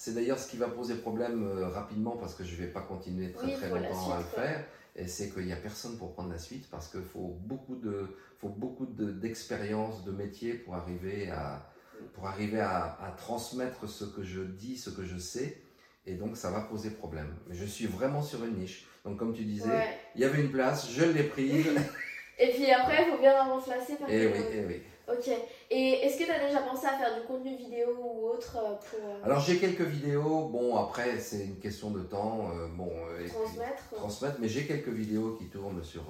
C'est 0.00 0.14
d'ailleurs 0.14 0.38
ce 0.38 0.49
qui 0.49 0.56
va 0.56 0.67
poser 0.67 0.94
problème 0.94 1.47
euh, 1.47 1.69
rapidement 1.69 2.17
parce 2.17 2.35
que 2.35 2.43
je 2.43 2.52
ne 2.52 2.62
vais 2.62 2.69
pas 2.69 2.81
continuer 2.81 3.32
très 3.32 3.52
très 3.52 3.69
longtemps 3.69 4.12
à 4.12 4.17
le 4.17 4.25
faire. 4.25 4.64
Et 4.97 5.06
c'est 5.06 5.29
qu'il 5.29 5.44
n'y 5.44 5.52
a 5.52 5.56
personne 5.56 5.99
pour 5.99 6.14
prendre 6.14 6.31
la 6.31 6.38
suite 6.38 6.70
parce 6.70 6.88
qu'il 6.88 7.05
faut 7.05 7.37
beaucoup 7.43 7.76
de 7.76 8.17
faut 8.38 8.49
beaucoup 8.49 8.87
d'expérience 8.87 10.02
de, 10.02 10.11
métier 10.11 10.55
pour 10.55 10.75
arriver 10.75 11.29
à 11.29 11.70
pour 12.14 12.26
arriver 12.26 12.61
à, 12.61 13.14
transmettre 13.19 13.87
ce 13.91 14.06
que 14.06 14.23
je 14.23 14.41
dis 14.41 14.79
ce 14.79 14.88
que 14.88 15.05
je 15.05 15.19
sais. 15.19 15.61
Et 16.06 16.14
donc 16.14 16.38
ça 16.38 16.50
va 16.50 16.62
poser 16.62 16.93
problème. 16.93 17.37
Mais 17.46 17.55
je 17.55 17.67
suis 17.67 17.87
vraiment 17.87 18.23
sur 18.23 18.43
une 18.43 18.56
niche. 18.56 18.87
Donc 19.05 19.19
comme 19.19 19.35
tu 19.35 19.44
disais 19.44 19.99
il 20.14 20.23
y 20.23 20.25
avait 20.25 20.41
une 20.41 20.50
place 20.50 20.91
je 20.91 21.05
l'ai 21.05 21.25
prise. 21.25 21.67
Et 22.38 22.49
puis 22.55 22.70
après 22.70 23.05
il 23.05 23.11
faut 23.11 23.19
bien 23.19 23.35
la 23.35 23.44
remplacer 23.44 23.99
et 24.08 24.26
oui 24.29 24.38
et 24.50 24.64
oui 24.64 24.82
Ok. 25.12 25.30
Et 25.70 25.90
est-ce 26.04 26.18
que 26.18 26.24
tu 26.24 26.30
as 26.30 26.46
déjà 26.46 26.60
pensé 26.60 26.86
à 26.86 26.96
faire 26.98 27.14
du 27.20 27.26
contenu 27.26 27.56
vidéo 27.56 27.88
ou 27.98 28.28
autre 28.28 28.56
euh, 28.56 28.74
pour... 28.74 28.98
Euh, 28.98 29.24
Alors 29.24 29.40
j'ai 29.40 29.58
quelques 29.58 29.80
vidéos, 29.80 30.48
bon 30.48 30.76
après 30.76 31.18
c'est 31.18 31.44
une 31.44 31.58
question 31.58 31.90
de 31.90 32.00
temps, 32.00 32.50
euh, 32.54 32.68
bon... 32.68 32.90
transmettre. 33.28 33.90
transmettre, 33.92 34.36
mais 34.40 34.48
j'ai 34.48 34.66
quelques 34.66 34.88
vidéos 34.88 35.36
qui 35.38 35.46
tournent 35.46 35.82
sur, 35.82 36.04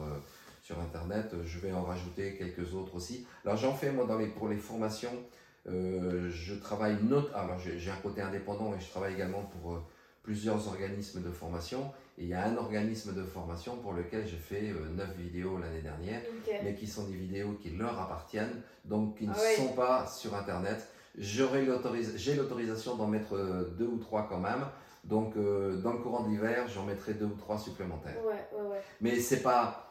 sur 0.62 0.78
Internet, 0.80 1.34
je 1.44 1.58
vais 1.58 1.72
en 1.72 1.82
rajouter 1.82 2.36
quelques 2.36 2.74
autres 2.74 2.96
aussi. 2.96 3.26
Alors 3.44 3.56
j'en 3.56 3.74
fais 3.74 3.90
moi 3.90 4.04
dans 4.04 4.18
les, 4.18 4.26
pour 4.26 4.48
les 4.48 4.56
formations, 4.56 5.12
je 5.66 6.54
travaille 6.60 6.96
note, 7.02 7.30
alors 7.34 7.58
j'ai 7.58 7.90
un 7.90 8.02
côté 8.02 8.20
indépendant 8.20 8.74
et 8.74 8.80
je 8.80 8.88
travaille 8.90 9.14
également 9.14 9.42
pour 9.42 9.80
plusieurs 10.22 10.68
organismes 10.68 11.22
de 11.22 11.30
formation 11.30 11.92
il 12.20 12.28
y 12.28 12.34
a 12.34 12.44
un 12.44 12.56
organisme 12.58 13.14
de 13.14 13.24
formation 13.24 13.76
pour 13.76 13.94
lequel 13.94 14.26
j'ai 14.26 14.36
fait 14.36 14.74
9 14.94 15.08
euh, 15.08 15.12
vidéos 15.18 15.58
l'année 15.58 15.80
dernière, 15.80 16.20
mais 16.62 16.74
qui 16.74 16.86
sont 16.86 17.08
des 17.08 17.16
vidéos 17.16 17.52
qui 17.60 17.70
leur 17.70 17.98
appartiennent, 17.98 18.60
donc 18.84 19.16
qui 19.16 19.26
ne 19.26 19.32
ah 19.34 19.56
sont 19.56 19.72
pas 19.72 20.06
sur 20.06 20.34
Internet. 20.34 20.86
J'ai 21.16 21.44
l'autorisation 22.34 22.96
d'en 22.96 23.06
mettre 23.06 23.34
euh, 23.34 23.74
deux 23.78 23.86
ou 23.86 23.96
trois 23.96 24.28
quand 24.28 24.38
même. 24.38 24.66
Donc, 25.02 25.34
euh, 25.36 25.76
dans 25.78 25.94
le 25.94 25.98
courant 25.98 26.24
de 26.24 26.28
l'hiver, 26.28 26.68
j'en 26.68 26.84
mettrai 26.84 27.14
deux 27.14 27.24
ou 27.24 27.36
trois 27.36 27.58
supplémentaires. 27.58 28.22
Ouais, 28.22 28.46
ouais, 28.52 28.80
mais 29.00 29.18
c'est 29.18 29.42
pas 29.42 29.89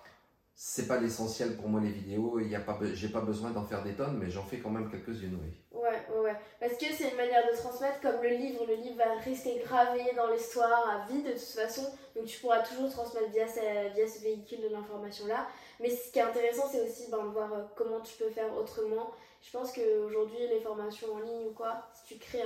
c'est 0.62 0.90
pas 0.90 0.98
l'essentiel 0.98 1.56
pour 1.56 1.70
moi 1.70 1.80
les 1.80 1.92
vidéos. 1.92 2.38
Il 2.38 2.50
y 2.50 2.56
a 2.56 2.60
pas, 2.60 2.78
j'ai 2.94 3.08
pas 3.08 3.22
besoin 3.22 3.52
d'en 3.52 3.64
faire 3.64 3.82
des 3.82 3.94
tonnes, 3.94 4.18
mais 4.18 4.30
j'en 4.30 4.44
fais 4.44 4.60
quand 4.60 4.70
même 4.70 4.92
quelques-unes, 4.92 5.40
oui. 5.42 5.54
Ouais, 5.72 6.20
ouais. 6.22 6.36
Parce 6.60 6.74
que 6.74 6.88
c'est 6.94 7.12
une 7.12 7.16
manière 7.16 7.50
de 7.50 7.56
transmettre 7.56 8.02
comme 8.02 8.22
le 8.22 8.28
livre. 8.28 8.66
Le 8.68 8.76
livre 8.76 8.98
va 8.98 9.14
rester 9.24 9.62
gravé 9.64 10.02
dans 10.18 10.30
l'histoire 10.30 10.86
à 10.90 11.10
vie 11.10 11.24
de 11.24 11.32
toute 11.32 11.40
façon. 11.40 11.84
Donc 12.14 12.26
tu 12.26 12.42
pourras 12.42 12.60
toujours 12.60 12.90
transmettre 12.90 13.30
via, 13.32 13.48
ce 13.48 14.22
véhicule 14.22 14.64
de 14.64 14.68
l'information 14.68 15.28
là. 15.28 15.48
Mais 15.80 15.90
ce 15.90 16.12
qui 16.12 16.20
est 16.20 16.24
intéressant, 16.24 16.68
c'est 16.70 16.82
aussi 16.82 17.10
ben, 17.10 17.24
de 17.24 17.30
voir 17.30 17.54
euh, 17.54 17.64
comment 17.78 18.02
tu 18.02 18.18
peux 18.18 18.30
faire 18.30 18.54
autrement. 18.54 19.12
Je 19.42 19.52
pense 19.52 19.72
qu'aujourd'hui, 19.72 20.46
les 20.50 20.60
formations 20.60 21.14
en 21.14 21.20
ligne 21.20 21.48
ou 21.48 21.54
quoi, 21.54 21.88
si 21.94 22.16
tu 22.16 22.20
crées 22.20 22.44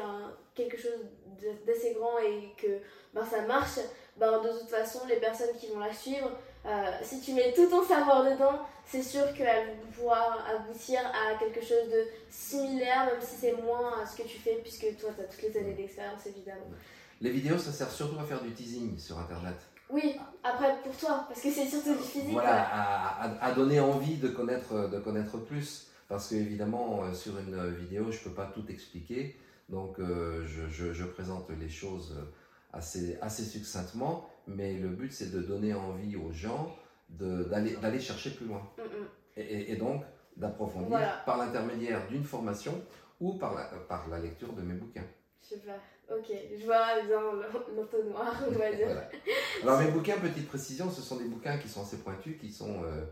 quelque 0.53 0.77
chose 0.77 0.99
d'assez 1.65 1.95
grand 1.95 2.19
et 2.19 2.53
que 2.61 2.77
ben, 3.11 3.25
ça 3.25 3.41
marche, 3.41 3.79
ben, 4.17 4.39
de 4.39 4.49
toute 4.49 4.69
façon, 4.69 4.99
les 5.07 5.15
personnes 5.15 5.55
qui 5.57 5.69
vont 5.69 5.79
la 5.79 5.91
suivre, 5.91 6.29
euh, 6.65 6.69
si 7.01 7.19
tu 7.19 7.33
mets 7.33 7.53
tout 7.53 7.67
ton 7.67 7.83
savoir 7.83 8.23
dedans, 8.23 8.59
c'est 8.85 9.03
sûr 9.03 9.33
qu'elle 9.33 9.67
va 9.67 9.73
pouvoir 9.95 10.45
aboutir 10.49 10.99
à 10.99 11.37
quelque 11.37 11.61
chose 11.61 11.89
de 11.91 12.05
similaire, 12.29 13.05
même 13.05 13.21
si 13.21 13.35
c'est 13.35 13.61
moins 13.61 14.01
à 14.01 14.05
ce 14.05 14.15
que 14.17 14.27
tu 14.27 14.37
fais, 14.37 14.59
puisque 14.61 14.97
toi, 14.97 15.09
tu 15.15 15.21
as 15.21 15.25
toutes 15.25 15.41
les 15.41 15.59
années 15.59 15.73
d'expérience, 15.73 16.25
évidemment. 16.25 16.67
Les 17.19 17.31
vidéos, 17.31 17.57
ça 17.57 17.71
sert 17.71 17.91
surtout 17.91 18.19
à 18.19 18.23
faire 18.23 18.41
du 18.41 18.51
teasing 18.51 18.97
sur 18.97 19.17
Internet. 19.19 19.55
Oui, 19.89 20.15
après 20.43 20.77
pour 20.83 20.95
toi, 20.95 21.25
parce 21.27 21.41
que 21.41 21.51
c'est 21.51 21.67
surtout 21.67 21.93
du 21.95 22.03
physique. 22.03 22.31
Voilà, 22.31 22.63
à, 22.63 23.45
à, 23.45 23.51
donner 23.53 23.79
envie 23.79 24.15
de 24.15 24.29
connaître, 24.29 24.89
de 24.89 24.99
connaître 24.99 25.37
plus. 25.37 25.87
parce 26.07 26.29
qu'évidemment, 26.29 27.03
euh, 27.03 27.13
sur 27.13 27.37
une 27.39 27.73
vidéo, 27.75 28.11
je 28.11 28.19
ne 28.19 28.23
peux 28.23 28.33
pas 28.33 28.45
tout 28.45 28.65
expliquer. 28.69 29.37
Donc, 29.69 29.99
euh, 29.99 30.45
je, 30.45 30.91
je, 30.93 31.05
présente 31.05 31.49
les 31.59 31.69
choses 31.69 32.15
assez, 32.71 33.17
assez 33.21 33.43
succinctement, 33.43 34.29
mais 34.47 34.73
le 34.73 34.89
but, 34.89 35.11
c'est 35.11 35.31
de 35.31 35.41
donner 35.41 35.73
envie 35.73 36.15
aux 36.15 36.31
gens 36.31 36.75
d'aller 37.09 37.99
chercher 37.99 38.31
plus 38.31 38.45
loin. 38.45 38.61
Mm, 38.77 38.81
mm. 38.81 39.07
Et, 39.37 39.71
et, 39.71 39.75
donc, 39.75 40.03
d'approfondir 40.37 41.23
par 41.25 41.37
l'intermédiaire 41.37 42.07
d'une 42.07 42.23
formation 42.23 42.81
ou 43.19 43.33
par 43.33 43.53
la, 43.55 43.63
par 43.63 44.07
la 44.09 44.19
lecture 44.19 44.53
de 44.53 44.61
mes 44.61 44.73
bouquins. 44.73 45.05
Super, 45.41 45.75
ok, 46.09 46.31
je 46.57 46.65
vois 46.65 47.01
bien 47.01 47.19
l'entonnoir, 47.75 48.43
on 48.47 48.51
va 48.51 48.71
dire. 48.71 48.87
Alors 49.61 49.79
mes 49.79 49.91
bouquins, 49.91 50.17
petite 50.17 50.47
précision, 50.47 50.89
ce 50.89 51.01
sont 51.01 51.17
des 51.17 51.25
bouquins 51.25 51.57
qui 51.57 51.67
sont 51.67 51.81
assez 51.81 51.97
pointus, 51.97 52.37
qui 52.39 52.51
sont, 52.51 52.83
euh, 52.83 53.03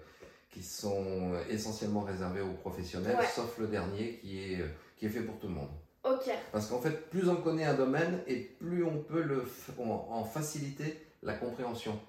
qui 0.50 0.64
sont 0.64 1.34
essentiellement 1.50 2.02
réservés 2.02 2.42
aux 2.42 2.54
professionnels, 2.54 3.18
sauf 3.34 3.58
le 3.58 3.68
dernier 3.68 4.20
qui 4.20 4.54
est, 4.54 4.66
qui 4.98 5.06
est 5.06 5.10
fait 5.10 5.22
pour 5.22 5.38
tout 5.40 5.48
le 5.48 5.54
monde. 5.54 5.70
Ok. 6.04 6.32
Parce 6.52 6.68
qu'en 6.68 6.80
fait, 6.80 7.10
plus 7.10 7.30
on 7.30 7.36
connaît 7.36 7.66
un 7.66 7.76
domaine 7.76 8.22
et 8.28 8.38
plus 8.60 8.84
on 8.84 9.00
peut 9.00 9.22
le, 9.22 9.46
en, 9.78 10.24
faciliter 10.24 11.00
la 11.24 11.34
compréhension. 11.34 12.00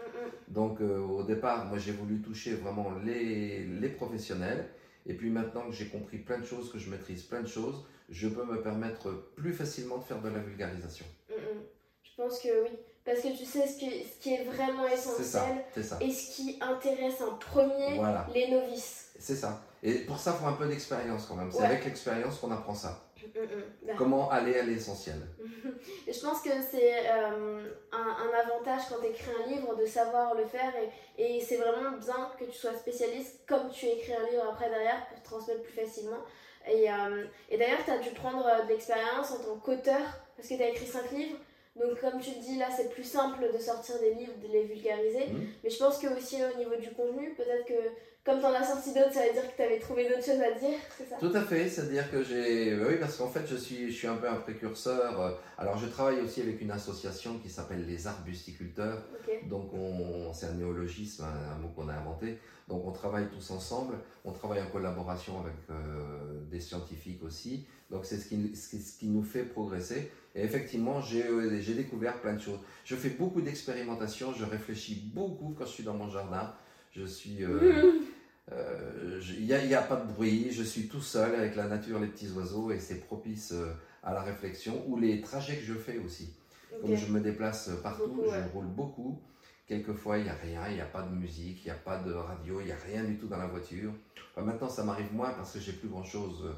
Donc 0.49 0.81
euh, 0.81 0.99
au 0.99 1.23
départ, 1.23 1.67
moi 1.67 1.79
j'ai 1.79 1.93
voulu 1.93 2.21
toucher 2.21 2.55
vraiment 2.55 2.93
les, 3.05 3.65
les 3.65 3.89
professionnels. 3.89 4.69
Et 5.07 5.15
puis 5.15 5.31
maintenant 5.31 5.67
que 5.69 5.73
j'ai 5.73 5.89
compris 5.89 6.19
plein 6.19 6.39
de 6.39 6.45
choses, 6.45 6.71
que 6.71 6.79
je 6.79 6.89
maîtrise 6.89 7.23
plein 7.23 7.41
de 7.41 7.49
choses, 7.49 7.85
je 8.09 8.29
peux 8.29 8.45
me 8.45 8.63
permettre 8.63 9.11
plus 9.37 9.53
facilement 9.53 9.99
de 9.99 10.05
faire 10.05 10.21
de 10.21 10.29
la 10.29 10.39
vulgarisation. 10.39 11.07
Mm, 11.29 11.35
mm. 11.35 11.63
Je 12.03 12.11
pense 12.17 12.39
que 12.41 12.63
oui. 12.65 12.71
Parce 13.05 13.21
que 13.21 13.37
tu 13.37 13.45
sais 13.45 13.67
ce 13.67 13.79
qui, 13.79 13.91
ce 13.91 14.23
qui 14.23 14.35
est 14.35 14.45
vraiment 14.45 14.87
essentiel 14.87 15.65
et 16.01 16.13
ce 16.13 16.37
qui 16.37 16.59
intéresse 16.61 17.21
en 17.21 17.35
premier 17.37 18.01
les 18.33 18.49
novices. 18.49 19.11
C'est 19.19 19.35
ça. 19.35 19.61
Et 19.83 19.95
pour 19.95 20.21
ça, 20.21 20.37
il 20.37 20.41
faut 20.41 20.49
un 20.49 20.53
peu 20.53 20.69
d'expérience 20.69 21.27
quand 21.27 21.35
même. 21.35 21.51
C'est 21.51 21.65
avec 21.65 21.85
l'expérience 21.85 22.39
qu'on 22.39 22.53
apprend 22.53 22.75
ça. 22.75 23.01
Mm, 23.27 23.95
Comment 23.97 24.31
aller 24.31 24.59
à 24.59 24.63
l'essentiel? 24.63 25.17
je 26.07 26.21
pense 26.21 26.43
que 26.43 26.51
c'est 26.71 27.09
euh, 27.11 27.69
un, 27.93 27.97
un, 27.99 28.39
avantage 28.45 28.83
quand 28.89 29.01
tu 29.01 29.07
écris 29.09 29.31
un 29.45 29.49
livre 29.49 29.77
de 29.77 29.87
savoir 29.87 30.35
le 30.35 30.45
faire 30.47 30.73
et, 31.19 31.37
et 31.37 31.41
c'est 31.41 31.57
vraiment 31.57 31.93
bien 31.99 32.31
que 32.39 32.45
tu 32.45 32.53
sois 32.53 32.75
spécialiste 32.75 33.41
comme 33.47 33.71
tu 33.71 33.87
écris 33.87 34.15
un 34.15 34.29
livre 34.31 34.45
après 34.51 34.69
derrière 34.69 35.07
pour 35.09 35.23
transmettre 35.23 35.63
plus 35.63 35.73
facilement. 35.73 36.21
Et, 36.69 36.91
euh, 36.91 37.25
et 37.51 37.59
d'ailleurs, 37.59 37.85
tu 37.85 37.91
as 37.91 37.99
dû 37.99 38.11
prendre 38.11 38.47
euh, 38.47 38.63
de 38.65 38.69
l'expérience 38.69 39.33
en 39.33 39.39
tant 39.39 39.57
qu'auteur, 39.57 40.01
parce 40.37 40.49
que 40.49 40.55
tu 40.55 40.63
as 40.63 40.69
écrit 40.69 40.87
5 40.87 41.11
livres. 41.13 41.39
Donc, 41.75 42.01
comme 42.01 42.21
tu 42.21 42.31
le 42.31 42.41
dis, 42.41 42.59
là, 42.59 42.69
c'est 42.75 42.91
plus 42.91 43.05
simple 43.05 43.51
de 43.53 43.59
sortir 43.59 43.99
des 43.99 44.15
livres, 44.15 44.35
de 44.43 44.53
les 44.53 44.65
vulgariser. 44.65 45.27
Mmh. 45.27 45.41
Mais 45.65 45.71
je 45.71 45.79
pense 45.79 45.99
que 45.99 46.07
aussi 46.17 46.37
au 46.37 46.59
niveau 46.59 46.77
du 46.77 46.91
contenu, 46.91 47.35
peut-être 47.35 47.67
que 47.67 47.91
comme 48.25 48.39
tu 48.39 48.47
en 48.47 48.55
as 48.55 48.65
sorti 48.65 48.95
d'autres, 48.95 49.13
ça 49.13 49.27
veut 49.27 49.33
dire 49.33 49.51
que 49.51 49.57
tu 49.57 49.63
avais 49.63 49.81
trouvé 49.81 50.09
d'autres 50.09 50.25
choses 50.25 50.41
à 50.41 50.53
dire, 50.57 50.79
c'est 50.97 51.09
ça? 51.09 51.17
Tout 51.19 51.33
à 51.35 51.43
fait, 51.43 51.69
c'est-à-dire 51.69 52.09
que 52.09 52.23
j'ai. 52.23 52.77
Oui, 52.77 52.97
parce 53.01 53.17
qu'en 53.17 53.29
fait, 53.29 53.45
je 53.47 53.57
suis, 53.57 53.91
je 53.91 53.97
suis 53.97 54.07
un 54.07 54.15
peu 54.15 54.29
un 54.29 54.37
précurseur. 54.37 55.41
Alors, 55.59 55.77
je 55.77 55.87
travaille 55.87 56.21
aussi 56.21 56.41
avec 56.41 56.61
une 56.61 56.71
association 56.71 57.39
qui 57.39 57.51
s'appelle 57.51 57.85
les 57.85 58.07
arbusticulteurs. 58.07 59.03
Donc, 59.49 59.73
on... 59.75 60.33
c'est 60.33 60.47
un 60.47 60.55
néologisme, 60.55 61.25
un 61.25 61.59
mot 61.59 61.69
qu'on 61.75 61.89
a 61.89 61.95
inventé. 61.95 62.39
Donc, 62.69 62.87
on 62.87 62.93
travaille 62.93 63.27
tous 63.29 63.51
ensemble. 63.51 63.97
On 64.25 64.31
travaille 64.31 64.63
en 64.63 64.71
collaboration 64.71 65.41
avec 65.41 65.55
euh, 65.71 66.45
des 66.49 66.61
scientifiques 66.61 67.25
aussi. 67.25 67.67
Donc, 67.91 68.05
c'est 68.05 68.19
ce 68.19 68.29
qui, 68.29 68.55
ce 68.55 68.99
qui 68.99 69.09
nous 69.09 69.25
fait 69.25 69.43
progresser. 69.43 70.13
Et 70.35 70.43
effectivement, 70.43 71.03
euh, 71.15 71.61
j'ai 71.61 71.75
découvert 71.75 72.21
plein 72.21 72.35
de 72.35 72.41
choses. 72.41 72.59
Je 72.85 72.97
fais 72.97 73.11
beaucoup 73.11 73.43
d'expérimentations, 73.43 74.33
je 74.33 74.45
réfléchis 74.45 75.11
beaucoup 75.15 75.55
quand 75.57 75.67
je 75.67 75.71
suis 75.71 75.85
dans 75.85 75.95
mon 75.95 76.09
jardin. 76.09 76.55
Je 76.95 77.05
suis. 77.05 77.45
Euh, 77.45 78.01
euh, 78.53 79.21
il 79.39 79.45
n'y 79.45 79.53
a, 79.53 79.65
y 79.65 79.75
a, 79.75 79.83
pas 79.83 79.97
de 79.97 80.13
bruit, 80.13 80.51
je 80.51 80.63
suis 80.63 80.89
tout 80.89 81.01
seul 81.01 81.35
avec 81.35 81.57
la 81.57 81.67
nature, 81.67 81.99
les 81.99 82.07
petits 82.07 82.31
oiseaux, 82.33 82.71
et 82.71 82.79
c'est 82.79 83.01
propice 83.01 83.53
euh, 83.53 83.73
à 84.03 84.13
la 84.13 84.23
réflexion, 84.23 84.85
ou 84.89 84.99
les 84.99 85.21
trajets 85.21 85.57
que 85.57 85.65
je 85.65 85.75
fais 85.75 85.99
aussi. 85.99 86.35
Comme 86.81 86.97
je 86.97 87.13
me 87.13 87.21
déplace 87.21 87.71
partout, 87.83 88.25
je 88.25 88.53
roule 88.53 88.67
beaucoup. 88.67 89.21
Quelquefois, 89.67 90.19
il 90.19 90.25
n'y 90.25 90.31
a 90.31 90.35
rien, 90.35 90.69
il 90.69 90.75
n'y 90.75 90.81
a 90.81 90.87
pas 90.87 91.03
de 91.03 91.15
musique, 91.15 91.65
il 91.65 91.67
n'y 91.67 91.71
a 91.71 91.75
pas 91.75 91.99
de 91.99 92.13
radio, 92.13 92.61
il 92.61 92.67
n'y 92.67 92.73
a 92.73 92.77
rien 92.77 93.05
du 93.05 93.19
tout 93.19 93.27
dans 93.27 93.37
la 93.37 93.47
voiture. 93.47 93.93
maintenant, 94.37 94.69
ça 94.69 94.83
m'arrive 94.83 95.13
moins 95.13 95.31
parce 95.35 95.53
que 95.53 95.61
j'ai 95.61 95.73
plus 95.73 95.89
grand-chose 95.89 96.51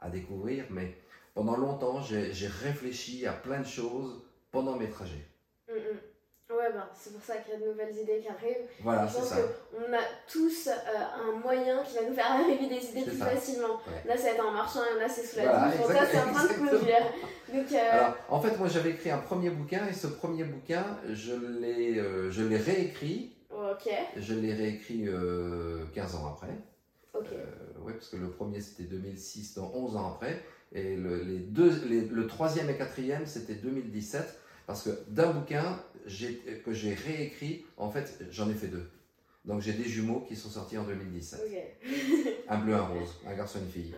à 0.00 0.10
découvrir, 0.10 0.66
mais 0.70 0.94
pendant 1.34 1.56
longtemps, 1.56 2.02
j'ai 2.02 2.46
réfléchi 2.46 3.26
à 3.26 3.32
plein 3.32 3.60
de 3.60 3.66
choses 3.66 4.22
pendant 4.50 4.76
mes 4.76 4.88
trajets. 4.88 5.26
Mm, 5.68 5.74
mm. 5.74 5.98
Ouais, 6.56 6.70
ben, 6.70 6.84
c'est 6.94 7.12
pour 7.12 7.22
ça 7.22 7.36
qu'il 7.36 7.54
y 7.54 7.56
a 7.56 7.60
de 7.60 7.70
nouvelles 7.70 7.96
idées 7.96 8.20
qui 8.20 8.28
arrivent. 8.28 8.68
Voilà, 8.82 9.08
c'est 9.08 9.22
ça. 9.22 9.36
On 9.74 9.92
a 9.92 10.02
tous 10.30 10.68
euh, 10.68 10.72
un 10.74 11.38
moyen 11.38 11.82
qui 11.82 11.94
va 11.94 12.02
nous 12.02 12.14
faire 12.14 12.30
arriver 12.30 12.68
des 12.68 12.90
idées 12.90 13.10
plus 13.10 13.16
facilement. 13.16 13.80
Là, 14.04 14.16
ça 14.16 14.24
va 14.24 14.30
être 14.30 14.46
en 14.46 14.50
marchant, 14.50 14.80
là, 14.98 15.08
c'est 15.08 15.24
sous 15.24 15.38
la 15.38 15.44
voilà, 15.44 15.76
douche. 15.76 15.96
ça, 15.96 16.06
c'est 16.10 16.18
en 16.18 16.32
train 16.32 16.46
de 16.46 16.52
conduire. 16.52 17.02
Donc, 17.52 17.72
euh... 17.72 17.90
Alors, 17.92 18.16
en 18.28 18.40
fait, 18.40 18.58
moi, 18.58 18.68
j'avais 18.68 18.90
écrit 18.90 19.10
un 19.10 19.18
premier 19.18 19.48
bouquin 19.48 19.86
et 19.88 19.94
ce 19.94 20.08
premier 20.08 20.44
bouquin, 20.44 20.84
je 21.10 21.32
l'ai 21.32 21.98
euh, 21.98 22.30
réécrit. 22.64 23.34
Ok. 23.50 23.90
Je 24.16 24.34
l'ai 24.34 24.52
réécrit 24.52 25.04
15 25.04 25.08
euh, 25.08 26.18
ans 26.18 26.34
après. 26.34 26.54
Ok. 27.14 27.28
oui, 27.80 27.92
parce 27.94 28.08
que 28.08 28.16
le 28.16 28.28
premier, 28.28 28.60
c'était 28.60 28.84
2006, 28.84 29.54
donc 29.54 29.74
11 29.74 29.96
ans 29.96 30.12
après. 30.14 30.42
Et 30.74 30.96
le, 30.96 31.22
les 31.22 31.38
deux, 31.38 31.70
le 31.86 32.26
troisième 32.26 32.70
et 32.70 32.76
quatrième, 32.76 33.26
c'était 33.26 33.54
2017. 33.54 34.38
Parce 34.66 34.82
que 34.82 34.90
d'un 35.08 35.32
bouquin 35.32 35.80
que 36.64 36.72
j'ai 36.72 36.94
réécrit, 36.94 37.64
en 37.76 37.90
fait, 37.90 38.24
j'en 38.30 38.48
ai 38.48 38.54
fait 38.54 38.68
deux. 38.68 38.88
Donc 39.44 39.60
j'ai 39.60 39.72
des 39.72 39.84
jumeaux 39.84 40.20
qui 40.20 40.36
sont 40.36 40.48
sortis 40.48 40.78
en 40.78 40.84
2017. 40.84 41.40
un 42.48 42.58
bleu, 42.58 42.74
un 42.74 42.86
rose, 42.86 43.20
un 43.26 43.34
garçon 43.34 43.58
et 43.58 43.62
une 43.62 43.70
fille. 43.70 43.94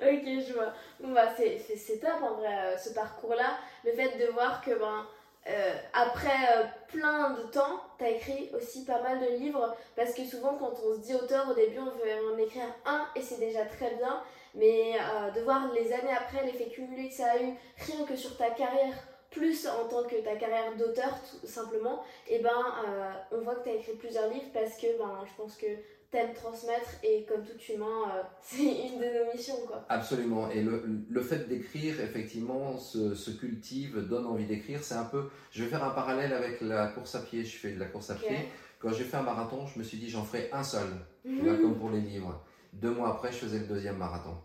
ok, 0.00 0.24
je 0.24 0.52
vois. 0.52 0.72
bah, 1.00 1.34
c'est 1.36 2.00
top 2.00 2.22
en 2.22 2.36
vrai, 2.36 2.56
euh, 2.66 2.78
ce 2.78 2.90
parcours-là. 2.90 3.58
Le 3.84 3.92
fait 3.92 4.24
de 4.24 4.32
voir 4.32 4.62
que 4.64 4.70
ben, 4.78 5.06
euh, 5.48 5.74
après 5.92 6.28
euh, 6.56 6.64
plein 6.86 7.30
de 7.30 7.42
temps, 7.50 7.82
tu 7.98 8.04
as 8.04 8.10
écrit 8.10 8.50
aussi 8.54 8.84
pas 8.84 9.02
mal 9.02 9.18
de 9.18 9.38
livres. 9.38 9.74
Parce 9.96 10.14
que 10.14 10.24
souvent, 10.24 10.54
quand 10.54 10.72
on 10.86 10.94
se 10.94 11.00
dit 11.00 11.14
auteur, 11.14 11.48
au 11.50 11.54
début, 11.54 11.80
on 11.80 11.86
veut 11.90 12.32
en 12.32 12.38
écrire 12.38 12.72
un 12.86 13.06
et 13.16 13.22
c'est 13.22 13.40
déjà 13.40 13.64
très 13.64 13.96
bien. 13.96 14.22
Mais 14.54 14.94
de 15.34 15.40
voir 15.40 15.72
les 15.72 15.92
années 15.92 16.12
après, 16.12 16.44
l'effet 16.44 16.66
cumulé 16.66 17.08
que 17.08 17.14
ça 17.14 17.32
a 17.32 17.42
eu, 17.42 17.54
rien 17.78 18.04
que 18.06 18.16
sur 18.16 18.36
ta 18.36 18.50
carrière, 18.50 18.94
plus 19.32 19.66
en 19.66 19.88
tant 19.88 20.04
que 20.04 20.16
ta 20.22 20.36
carrière 20.36 20.76
d'auteur 20.76 21.18
tout 21.40 21.46
simplement, 21.46 22.04
et 22.28 22.36
eh 22.38 22.42
ben 22.42 22.50
euh, 22.86 23.12
on 23.32 23.40
voit 23.40 23.56
que 23.56 23.64
tu 23.64 23.70
as 23.70 23.74
écrit 23.74 23.94
plusieurs 23.94 24.30
livres 24.30 24.50
parce 24.52 24.76
que 24.76 24.98
ben, 24.98 25.24
je 25.26 25.42
pense 25.42 25.56
que 25.56 25.66
t'aimes 26.10 26.34
transmettre 26.34 26.90
et 27.02 27.24
comme 27.24 27.42
tout 27.42 27.72
humain, 27.72 28.10
euh, 28.14 28.22
c'est 28.42 28.62
une 28.62 29.00
de 29.00 29.24
nos 29.24 29.32
missions. 29.32 29.56
Quoi. 29.66 29.84
Absolument. 29.88 30.50
Et 30.50 30.62
le, 30.62 30.84
le 31.08 31.22
fait 31.22 31.48
d'écrire, 31.48 32.00
effectivement, 32.00 32.76
se, 32.76 33.14
se, 33.14 33.30
cultive, 33.30 34.06
donne 34.06 34.26
envie 34.26 34.44
d'écrire. 34.44 34.80
C'est 34.82 34.94
un 34.94 35.04
peu. 35.04 35.30
Je 35.50 35.64
vais 35.64 35.70
faire 35.70 35.82
un 35.82 35.90
parallèle 35.90 36.34
avec 36.34 36.60
la 36.60 36.88
course 36.88 37.14
à 37.14 37.20
pied. 37.20 37.44
Je 37.44 37.56
fais 37.56 37.72
de 37.72 37.80
la 37.80 37.86
course 37.86 38.10
à 38.10 38.14
pied. 38.14 38.36
Quand 38.78 38.92
j'ai 38.92 39.04
fait 39.04 39.16
un 39.16 39.22
marathon, 39.22 39.66
je 39.66 39.78
me 39.78 39.84
suis 39.84 39.96
dit 39.96 40.10
j'en 40.10 40.24
ferai 40.24 40.50
un 40.52 40.62
seul. 40.62 40.88
comme 41.24 41.78
pour 41.78 41.90
les 41.90 42.00
livres. 42.00 42.44
Deux 42.72 42.90
mois 42.90 43.10
après, 43.10 43.32
je 43.32 43.38
faisais 43.38 43.58
le 43.58 43.66
deuxième 43.66 43.96
marathon. 43.96 44.36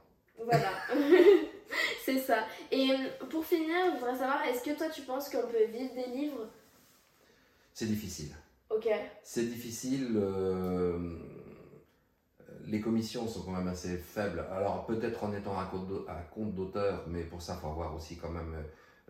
Voilà. 0.43 0.71
C'est 2.05 2.19
ça. 2.19 2.45
Et 2.71 2.89
euh, 2.89 3.25
pour 3.29 3.45
finir, 3.45 3.75
je 3.87 3.99
voudrais 3.99 4.17
savoir, 4.17 4.41
est-ce 4.45 4.63
que 4.63 4.77
toi 4.77 4.89
tu 4.89 5.01
penses 5.01 5.29
qu'on 5.29 5.47
peut 5.47 5.65
vivre 5.65 5.93
des 5.93 6.07
livres? 6.15 6.47
C'est 7.73 7.85
difficile. 7.85 8.33
Ok. 8.69 8.87
C'est 9.23 9.43
difficile. 9.43 10.13
Euh, 10.15 11.17
les 12.65 12.79
commissions 12.79 13.27
sont 13.27 13.43
quand 13.43 13.51
même 13.51 13.67
assez 13.67 13.97
faibles. 13.97 14.45
Alors 14.51 14.85
peut-être 14.85 15.23
en 15.23 15.33
étant 15.33 15.59
à 15.59 15.65
compte 15.65 16.55
d'auteur, 16.55 17.03
mais 17.07 17.23
pour 17.23 17.41
ça, 17.41 17.57
il 17.57 17.61
faut 17.61 17.67
avoir 17.67 17.93
aussi 17.93 18.17
quand 18.17 18.31
même 18.31 18.55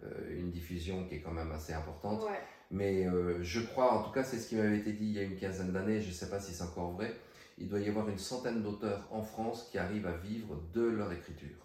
euh, 0.04 0.40
une 0.40 0.50
diffusion 0.50 1.06
qui 1.08 1.16
est 1.16 1.22
quand 1.22 1.32
même 1.32 1.52
assez 1.52 1.74
importante. 1.74 2.24
Ouais. 2.24 2.42
Mais 2.72 3.06
je 3.42 3.62
crois, 3.62 3.94
en 3.94 4.04
tout 4.04 4.12
cas 4.12 4.24
c'est 4.24 4.38
ce 4.40 4.50
qui 4.50 4.56
m'avait 4.56 4.80
été 4.80 4.92
dit 4.92 5.06
il 5.06 5.14
y 5.14 5.20
a 5.20 5.24
une 5.24 5.38
quinzaine 5.38 5.72
d'années, 5.72 6.02
je 6.02 6.10
ne 6.10 6.14
sais 6.14 6.30
pas 6.30 6.40
si 6.40 6.52
c'est 6.52 6.64
encore 6.64 6.92
vrai, 6.92 7.16
il 7.58 7.68
doit 7.68 7.80
y 7.80 7.90
avoir 7.90 8.08
une 8.10 8.18
centaine 8.18 8.62
d'auteurs 8.62 9.08
en 9.12 9.22
France 9.22 9.68
qui 9.72 9.78
arrivent 9.78 10.08
à 10.08 10.18
vivre 10.18 10.56
de 10.74 10.82
leur 10.82 11.12
écriture. 11.12 11.58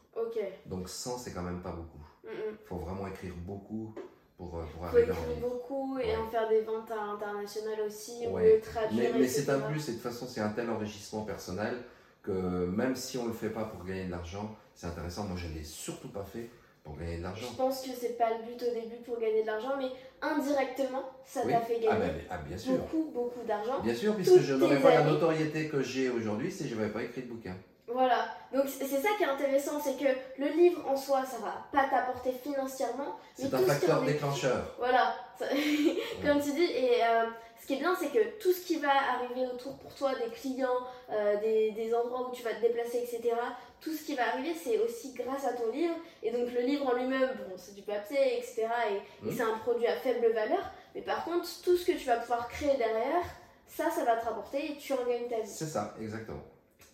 Donc 0.66 0.88
100, 0.88 1.18
c'est 1.18 1.32
quand 1.32 1.42
même 1.42 1.62
pas 1.62 1.72
beaucoup. 1.72 2.04
Il 2.24 2.66
faut 2.66 2.76
vraiment 2.76 3.06
écrire 3.06 3.34
beaucoup 3.36 3.94
pour, 4.36 4.58
euh, 4.58 4.64
pour 4.72 4.84
arriver 4.84 5.06
faut 5.06 5.12
écrire 5.12 5.40
beaucoup 5.40 5.98
et 5.98 6.16
en 6.16 6.28
faire 6.28 6.48
des 6.48 6.62
ventes 6.62 6.90
internationales 6.90 7.80
aussi, 7.86 8.26
ou 8.26 8.38
traduire. 8.62 9.14
Mais, 9.14 9.28
c'est 9.28 9.48
un 9.50 9.60
plus, 9.60 9.88
et 9.88 9.92
de 9.92 9.96
toute 9.96 10.02
façon, 10.02 10.26
c'est 10.26 10.40
un 10.40 10.50
tel 10.50 10.70
enrichissement 10.70 11.22
personnel 11.22 11.82
que 12.22 12.30
même 12.66 12.94
si 12.94 13.18
on 13.18 13.26
le 13.26 13.32
fait 13.32 13.50
pas 13.50 13.64
pour 13.64 13.84
gagner 13.84 14.06
de 14.06 14.10
l'argent, 14.10 14.56
c'est 14.74 14.86
intéressant. 14.86 15.24
Moi, 15.24 15.36
je 15.36 15.48
ne 15.48 15.54
l'ai 15.54 15.64
surtout 15.64 16.08
pas 16.08 16.24
fait 16.24 16.50
pour 16.84 16.96
gagner 16.96 17.18
de 17.18 17.22
l'argent. 17.22 17.46
Je 17.50 17.56
pense 17.56 17.82
que 17.82 17.90
c'est 17.98 18.18
pas 18.18 18.30
le 18.30 18.44
but 18.44 18.62
au 18.62 18.74
début 18.74 18.96
pour 19.04 19.18
gagner 19.18 19.42
de 19.42 19.46
l'argent, 19.46 19.74
mais 19.78 19.90
indirectement, 20.20 21.04
ça 21.24 21.42
t'a 21.42 21.60
fait 21.60 21.80
ah, 21.88 21.96
gagner 21.96 22.00
ben, 22.00 22.14
ah, 22.30 22.38
beaucoup, 22.68 23.10
beaucoup 23.12 23.46
d'argent. 23.46 23.80
Bien 23.80 23.94
sûr, 23.94 24.14
puisque 24.16 24.40
je 24.40 24.54
n'aurais 24.54 24.80
pas 24.80 24.94
la 24.94 25.04
notoriété 25.04 25.68
que 25.68 25.82
j'ai 25.82 26.10
aujourd'hui 26.10 26.50
si 26.50 26.68
je 26.68 26.74
n'avais 26.74 26.90
pas 26.90 27.02
écrit 27.02 27.22
de 27.22 27.28
bouquin. 27.28 27.56
Voilà, 27.88 28.26
donc 28.54 28.64
c'est 28.68 28.86
ça 28.86 29.08
qui 29.18 29.24
est 29.24 29.26
intéressant, 29.26 29.80
c'est 29.82 29.98
que 29.98 30.08
le 30.38 30.48
livre 30.56 30.82
en 30.88 30.96
soi, 30.96 31.24
ça 31.26 31.36
va 31.38 31.66
pas 31.72 31.88
t'apporter 31.88 32.32
financièrement. 32.32 33.16
C'est 33.34 33.52
un 33.52 33.58
facteur 33.58 34.02
déclencheur. 34.02 34.74
Voilà, 34.78 35.14
comme 36.24 36.40
tu 36.40 36.52
dis, 36.52 36.64
et 36.64 37.04
euh, 37.04 37.24
ce 37.60 37.66
qui 37.66 37.74
est 37.74 37.78
bien, 37.78 37.94
c'est 37.98 38.08
que 38.08 38.38
tout 38.40 38.52
ce 38.52 38.66
qui 38.66 38.76
va 38.76 38.90
arriver 38.90 39.46
autour 39.52 39.76
pour 39.78 39.94
toi, 39.94 40.12
des 40.14 40.30
clients, 40.30 40.86
euh, 41.10 41.36
des, 41.40 41.94
endroits 41.94 42.28
où 42.30 42.34
tu 42.34 42.42
vas 42.42 42.54
te 42.54 42.60
déplacer, 42.60 42.98
etc., 42.98 43.34
tout 43.80 43.92
ce 43.92 44.04
qui 44.04 44.14
va 44.14 44.28
arriver, 44.28 44.54
c'est 44.54 44.78
aussi 44.78 45.12
grâce 45.12 45.44
à 45.44 45.52
ton 45.52 45.70
livre. 45.70 45.94
Et 46.22 46.30
donc 46.30 46.52
le 46.52 46.60
livre 46.60 46.86
en 46.86 46.94
lui-même, 46.94 47.30
bon, 47.48 47.54
c'est 47.56 47.74
du 47.74 47.82
papier, 47.82 48.38
etc., 48.38 48.66
et, 48.90 48.96
et 49.26 49.30
mmh. 49.30 49.34
c'est 49.36 49.42
un 49.42 49.58
produit 49.58 49.86
à 49.86 49.96
faible 49.96 50.32
valeur. 50.32 50.70
Mais 50.94 51.02
par 51.02 51.24
contre, 51.24 51.48
tout 51.62 51.76
ce 51.76 51.86
que 51.86 51.92
tu 51.92 52.06
vas 52.06 52.16
pouvoir 52.16 52.48
créer 52.48 52.76
derrière, 52.76 53.24
ça, 53.66 53.90
ça 53.90 54.04
va 54.04 54.16
te 54.16 54.24
rapporter 54.24 54.72
et 54.72 54.76
tu 54.76 54.92
en 54.92 55.04
gagnes 55.04 55.28
ta 55.28 55.40
vie. 55.40 55.46
C'est 55.46 55.66
ça, 55.66 55.94
exactement. 56.00 56.42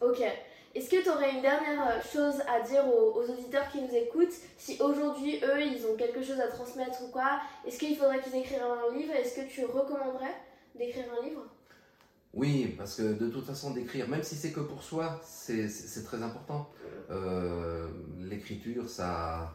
Ok. 0.00 0.22
Est-ce 0.74 0.90
que 0.90 1.02
tu 1.02 1.08
aurais 1.08 1.34
une 1.34 1.42
dernière 1.42 1.88
euh, 1.88 2.00
chose 2.02 2.40
à 2.48 2.60
dire 2.60 2.84
aux, 2.86 3.22
auditeurs 3.22 3.68
qui 3.70 3.80
nous 3.80 3.94
écoutent 3.94 4.34
Si 4.56 4.80
aujourd'hui, 4.80 5.40
eux, 5.42 5.62
ils 5.62 5.86
ont 5.86 5.96
quelque 5.96 6.22
chose 6.22 6.38
à 6.40 6.48
transmettre 6.48 7.02
ou 7.02 7.08
quoi, 7.08 7.40
est-ce 7.66 7.78
qu'il 7.78 7.96
faudrait 7.96 8.20
qu'ils 8.20 8.36
écrivent 8.36 8.62
un 8.62 8.94
livre? 8.94 9.12
Est-ce 9.14 9.36
que 9.36 9.48
tu 9.48 9.64
recommanderais 9.64 10.34
d'écrire 10.74 11.06
un 11.18 11.24
livre? 11.24 11.44
Oui, 12.34 12.74
parce 12.76 12.96
que 12.96 13.14
de 13.14 13.28
toute 13.28 13.46
façon, 13.46 13.72
d'écrire, 13.72 14.08
même 14.08 14.22
si 14.22 14.34
c'est 14.34 14.52
que 14.52 14.60
pour 14.60 14.82
soi, 14.82 15.20
c'est 15.24 16.04
très 16.04 16.22
important. 16.22 16.70
Euh, 17.10 17.88
l'écriture, 18.20 18.88
ça, 18.88 19.54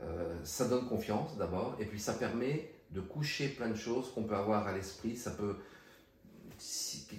euh, 0.00 0.36
ça 0.44 0.66
donne 0.66 0.86
confiance 0.86 1.36
d'abord, 1.38 1.76
et 1.80 1.86
puis 1.86 1.98
ça 1.98 2.12
permet 2.12 2.70
de 2.90 3.00
coucher 3.00 3.48
plein 3.48 3.68
de 3.68 3.74
choses 3.74 4.12
qu'on 4.12 4.24
peut 4.24 4.36
avoir 4.36 4.66
à 4.66 4.72
l'esprit. 4.72 5.16
Ça 5.16 5.30
peut 5.30 5.56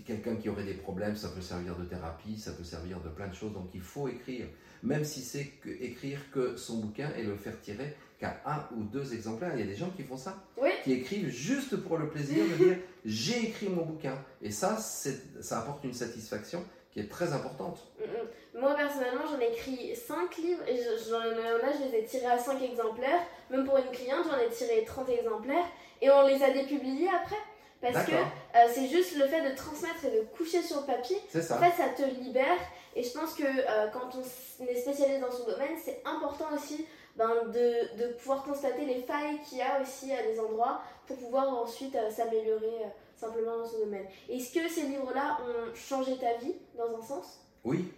quelqu'un 0.07 0.35
qui 0.35 0.49
aurait 0.49 0.63
des 0.63 0.73
problèmes, 0.73 1.15
ça 1.15 1.27
peut 1.29 1.41
servir 1.41 1.75
de 1.75 1.83
thérapie, 1.83 2.39
ça 2.39 2.53
peut 2.53 2.63
servir 2.63 2.99
de 3.01 3.09
plein 3.09 3.27
de 3.27 3.35
choses. 3.35 3.53
Donc 3.53 3.69
il 3.73 3.81
faut 3.81 4.07
écrire, 4.07 4.45
même 4.81 5.03
si 5.03 5.21
c'est 5.21 5.45
que, 5.61 5.69
écrire 5.69 6.19
que 6.31 6.55
son 6.55 6.77
bouquin 6.77 7.09
et 7.17 7.23
le 7.23 7.35
faire 7.35 7.59
tirer 7.61 7.95
qu'à 8.19 8.41
un 8.45 8.65
ou 8.75 8.83
deux 8.83 9.13
exemplaires. 9.13 9.51
Il 9.53 9.59
y 9.59 9.63
a 9.63 9.67
des 9.67 9.75
gens 9.75 9.91
qui 9.95 10.03
font 10.03 10.17
ça, 10.17 10.35
qui 10.83 10.93
écrivent 10.93 11.29
juste 11.29 11.75
pour 11.75 11.97
le 11.97 12.09
plaisir 12.09 12.43
de 12.45 12.63
dire 12.63 12.77
j'ai 13.05 13.49
écrit 13.49 13.69
mon 13.69 13.83
bouquin. 13.83 14.17
Et 14.41 14.49
ça, 14.49 14.77
ça 14.77 15.59
apporte 15.59 15.83
une 15.83 15.93
satisfaction 15.93 16.63
qui 16.91 17.01
est 17.01 17.09
très 17.09 17.33
importante. 17.33 17.85
Mm, 17.99 18.03
mm. 18.03 18.61
Moi 18.61 18.73
personnellement, 18.75 19.25
j'en 19.29 19.39
ai 19.39 19.51
écrit 19.51 19.95
5 19.95 20.37
livres 20.37 20.63
et 20.67 20.77
j'en 21.07 21.19
là, 21.19 21.71
je 21.77 21.91
les 21.91 21.99
ai 21.99 22.05
tirés 22.05 22.25
à 22.25 22.39
5 22.39 22.59
exemplaires. 22.63 23.21
Même 23.51 23.65
pour 23.65 23.77
une 23.77 23.91
cliente, 23.91 24.25
j'en 24.25 24.39
ai 24.39 24.49
tiré 24.49 24.83
30 24.83 25.09
exemplaires 25.09 25.65
et 26.01 26.09
on 26.09 26.25
les 26.25 26.41
a 26.41 26.51
dépubliés 26.51 27.09
après. 27.09 27.37
Parce 27.81 28.05
que 28.05 28.11
euh, 28.11 28.67
c'est 28.73 28.87
juste 28.87 29.17
le 29.17 29.27
fait 29.27 29.49
de 29.49 29.55
transmettre 29.55 30.05
et 30.05 30.17
de 30.17 30.25
coucher 30.35 30.61
sur 30.61 30.81
le 30.81 30.85
papier. 30.85 31.17
Ça. 31.29 31.57
En 31.57 31.59
fait, 31.59 31.71
ça 31.71 31.89
te 31.89 32.03
libère. 32.21 32.57
Et 32.95 33.03
je 33.03 33.11
pense 33.11 33.33
que 33.35 33.43
euh, 33.43 33.87
quand 33.93 34.09
on 34.15 34.65
est 34.65 34.75
spécialisé 34.75 35.19
dans 35.19 35.31
son 35.31 35.45
domaine, 35.45 35.77
c'est 35.83 36.01
important 36.03 36.47
aussi 36.55 36.85
ben, 37.15 37.29
de, 37.47 37.97
de, 38.01 38.13
pouvoir 38.13 38.43
constater 38.43 38.85
les 38.85 39.01
failles 39.01 39.39
qu'il 39.47 39.59
y 39.59 39.61
a 39.61 39.81
aussi 39.81 40.11
à 40.11 40.23
des 40.23 40.39
endroits 40.39 40.81
pour 41.05 41.17
pouvoir 41.17 41.49
ensuite 41.49 41.95
euh, 41.95 42.09
s'améliorer 42.09 42.85
simplement 43.15 43.57
dans 43.57 43.65
son 43.65 43.79
domaine. 43.79 44.05
Est-ce 44.29 44.53
que 44.53 44.67
ces 44.69 44.87
livres-là 44.87 45.37
ont 45.41 45.75
changé 45.75 46.17
ta 46.17 46.37
vie 46.37 46.55
dans 46.75 46.97
un 46.97 47.01
sens? 47.01 47.41
Oui. 47.63 47.91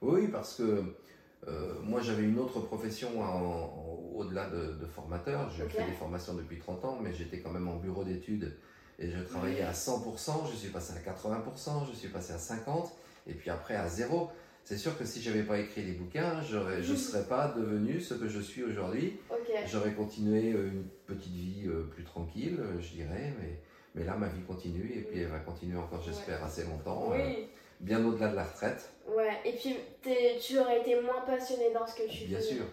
Oui, 0.00 0.28
parce 0.28 0.54
que 0.54 0.84
moi 1.82 2.00
j'avais 2.00 2.24
une 2.24 2.38
autre 2.38 2.60
profession 2.60 3.08
au-delà 4.14 4.48
de, 4.50 4.86
formateur. 4.86 5.50
J'ai 5.50 5.68
fait 5.68 5.84
des 5.84 5.92
formations 5.92 6.34
depuis 6.34 6.58
30 6.58 6.84
ans, 6.84 6.98
mais 7.00 7.12
j'étais 7.12 7.40
quand 7.40 7.50
même 7.50 7.66
en 7.66 7.76
bureau 7.76 8.04
d'études 8.04 8.54
et 8.98 9.08
je 9.08 9.22
travaillais 9.22 9.62
à 9.62 9.72
100%, 9.72 10.50
je 10.50 10.56
suis 10.56 10.70
passé 10.70 10.94
à 10.94 11.10
80%, 11.10 11.86
je 11.90 11.96
suis 11.96 12.08
passé 12.08 12.32
à 12.32 12.36
50%, 12.36 12.90
et 13.28 13.34
puis 13.34 13.50
après 13.50 13.76
à 13.76 13.88
zéro. 13.88 14.30
C'est 14.64 14.76
sûr 14.76 14.98
que 14.98 15.04
si 15.04 15.22
je 15.22 15.30
n'avais 15.30 15.44
pas 15.44 15.58
écrit 15.58 15.82
les 15.82 15.92
bouquins, 15.92 16.42
je 16.42 16.58
ne 16.58 16.96
serais 16.96 17.24
pas 17.24 17.54
devenu 17.56 18.00
ce 18.00 18.14
que 18.14 18.28
je 18.28 18.40
suis 18.40 18.64
aujourd'hui. 18.64 19.18
J'aurais 19.66 19.92
continué 19.92 20.52
euh, 20.52 20.68
une 20.68 20.84
petite 21.06 21.32
vie 21.32 21.66
euh, 21.66 21.84
plus 21.84 22.04
tranquille, 22.04 22.58
euh, 22.60 22.80
je 22.80 22.94
dirais, 22.94 23.32
mais, 23.40 23.60
mais 23.94 24.04
là, 24.04 24.16
ma 24.16 24.28
vie 24.28 24.42
continue, 24.42 24.92
et 24.94 25.02
puis 25.02 25.20
elle 25.20 25.28
va 25.28 25.38
continuer 25.38 25.78
encore, 25.78 26.02
j'espère, 26.02 26.44
assez 26.44 26.64
longtemps, 26.64 27.12
bien 27.80 28.04
au-delà 28.04 28.28
de 28.28 28.36
la 28.36 28.44
retraite. 28.44 28.90
Ouais, 29.06 29.38
et 29.44 29.52
puis 29.52 29.76
tu 30.42 30.58
aurais 30.58 30.80
été 30.80 31.00
moins 31.00 31.20
passionné 31.24 31.72
dans 31.72 31.86
ce 31.86 31.94
que 31.94 32.08
tu 32.08 32.18
fais. 32.18 32.26
Bien 32.26 32.40
sûr. 32.40 32.64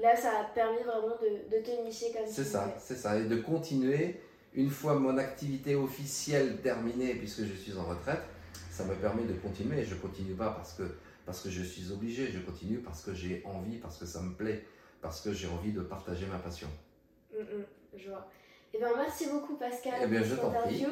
Là, 0.00 0.16
ça 0.16 0.40
a 0.40 0.44
permis 0.54 0.82
vraiment 0.82 1.16
de, 1.20 1.56
de 1.56 1.62
te 1.62 1.70
nicher 1.84 2.06
comme 2.12 2.26
C'est 2.26 2.44
ça, 2.44 2.74
c'est 2.78 2.96
ça, 2.96 3.18
et 3.18 3.24
de 3.24 3.36
continuer 3.36 4.20
une 4.58 4.70
fois 4.70 4.94
mon 4.94 5.16
activité 5.18 5.76
officielle 5.76 6.60
terminée, 6.60 7.14
puisque 7.14 7.44
je 7.44 7.54
suis 7.54 7.78
en 7.78 7.84
retraite, 7.84 8.22
ça 8.72 8.84
me 8.84 8.94
permet 8.96 9.22
de 9.22 9.34
continuer. 9.34 9.84
Je 9.84 9.94
continue 9.94 10.34
pas 10.34 10.50
parce 10.50 10.72
que, 10.72 10.82
parce 11.24 11.40
que 11.40 11.48
je 11.48 11.62
suis 11.62 11.92
obligé, 11.92 12.26
je 12.26 12.40
continue 12.40 12.78
parce 12.78 13.02
que 13.02 13.14
j'ai 13.14 13.40
envie, 13.46 13.76
parce 13.78 13.98
que 13.98 14.04
ça 14.04 14.20
me 14.20 14.34
plaît, 14.34 14.64
parce 15.00 15.20
que 15.20 15.32
j'ai 15.32 15.46
envie 15.46 15.70
de 15.70 15.80
partager 15.80 16.26
ma 16.26 16.38
passion. 16.38 16.66
Mm, 17.32 17.40
mm, 17.40 17.64
je 17.98 18.08
vois. 18.08 18.28
Eh 18.74 18.78
bien, 18.78 18.88
merci 18.96 19.26
beaucoup 19.28 19.54
Pascal 19.54 19.94
eh 20.02 20.06
bien, 20.08 20.22
pour 20.22 20.28
cette 20.28 20.44
interview. 20.44 20.88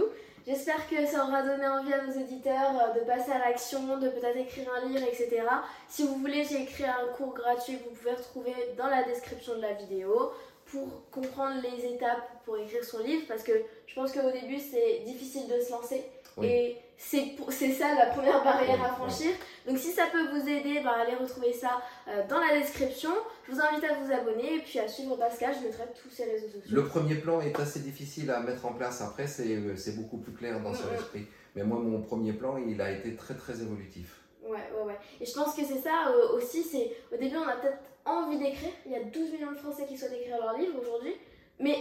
J'espère 0.46 0.88
que 0.88 1.04
ça 1.04 1.26
aura 1.26 1.42
donné 1.42 1.66
envie 1.66 1.92
à 1.92 2.06
nos 2.06 2.22
auditeurs 2.22 2.70
euh, 2.80 3.00
de 3.00 3.04
passer 3.04 3.32
à 3.32 3.38
l'action, 3.40 3.98
de 3.98 4.08
peut-être 4.08 4.36
écrire 4.36 4.68
un 4.80 4.86
livre, 4.86 5.02
etc. 5.02 5.42
Si 5.88 6.06
vous 6.06 6.14
voulez, 6.18 6.44
j'ai 6.44 6.62
écrit 6.62 6.84
un 6.84 7.08
cours 7.16 7.34
gratuit, 7.34 7.78
vous 7.84 7.90
pouvez 7.96 8.12
retrouver 8.14 8.54
dans 8.78 8.86
la 8.86 9.02
description 9.02 9.56
de 9.56 9.62
la 9.62 9.72
vidéo 9.72 10.30
pour 10.70 11.08
comprendre 11.10 11.62
les 11.62 11.94
étapes 11.94 12.42
pour 12.44 12.56
écrire 12.58 12.84
son 12.84 13.02
livre 13.02 13.24
parce 13.28 13.42
que 13.42 13.52
je 13.86 13.94
pense 13.94 14.12
qu'au 14.12 14.30
début 14.30 14.58
c'est 14.58 15.00
difficile 15.04 15.48
de 15.48 15.60
se 15.60 15.70
lancer 15.70 16.04
et 16.42 16.76
c'est 16.98 17.72
ça 17.72 17.94
la 17.94 18.06
première 18.06 18.42
barrière 18.42 18.82
à 18.82 18.88
franchir. 18.94 19.30
Donc 19.66 19.78
si 19.78 19.92
ça 19.92 20.04
peut 20.12 20.28
vous 20.30 20.48
aider, 20.48 20.80
bah, 20.82 20.96
allez 21.00 21.14
retrouver 21.14 21.52
ça 21.52 21.80
euh, 22.08 22.26
dans 22.28 22.38
la 22.38 22.58
description. 22.58 23.10
Je 23.46 23.52
vous 23.52 23.60
invite 23.60 23.84
à 23.84 23.94
vous 23.94 24.12
abonner 24.12 24.56
et 24.56 24.58
puis 24.58 24.78
à 24.78 24.88
suivre 24.88 25.16
Pascal, 25.16 25.54
je 25.58 25.66
mettrai 25.66 25.84
tous 26.02 26.10
ses 26.10 26.24
réseaux 26.24 26.48
sociaux. 26.48 26.76
Le 26.76 26.84
premier 26.86 27.16
plan 27.16 27.40
est 27.40 27.58
assez 27.58 27.80
difficile 27.80 28.30
à 28.30 28.40
mettre 28.40 28.66
en 28.66 28.72
place, 28.72 29.00
après 29.00 29.26
c'est 29.26 29.56
euh, 29.56 29.74
beaucoup 29.96 30.18
plus 30.18 30.32
clair 30.32 30.60
dans 30.60 30.74
son 30.74 30.92
esprit. 30.94 31.26
Mais 31.54 31.64
moi 31.64 31.78
mon 31.78 32.02
premier 32.02 32.32
plan 32.32 32.56
il 32.58 32.80
a 32.80 32.90
été 32.90 33.14
très 33.16 33.34
très 33.34 33.62
évolutif. 33.62 34.20
Ouais, 34.42 34.58
ouais, 34.76 34.84
ouais. 34.86 34.98
Et 35.20 35.26
je 35.26 35.32
pense 35.32 35.54
que 35.54 35.64
c'est 35.64 35.80
ça 35.80 36.08
euh, 36.08 36.36
aussi, 36.36 36.62
c'est 36.62 36.92
au 37.12 37.18
début 37.18 37.36
on 37.36 37.48
a 37.48 37.56
peut-être 37.56 37.78
envie 38.06 38.38
d'écrire. 38.38 38.72
Il 38.86 38.92
y 38.92 38.96
a 38.96 39.02
12 39.02 39.32
millions 39.32 39.52
de 39.52 39.58
Français 39.58 39.86
qui 39.86 39.96
souhaitent 39.96 40.12
écrire 40.12 40.38
leur 40.40 40.56
livre 40.56 40.80
aujourd'hui. 40.80 41.14
Mais 41.58 41.76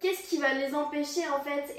qu'est-ce 0.00 0.28
qui 0.28 0.38
va 0.38 0.54
les 0.54 0.74
empêcher 0.74 1.22
en 1.28 1.40
fait 1.40 1.74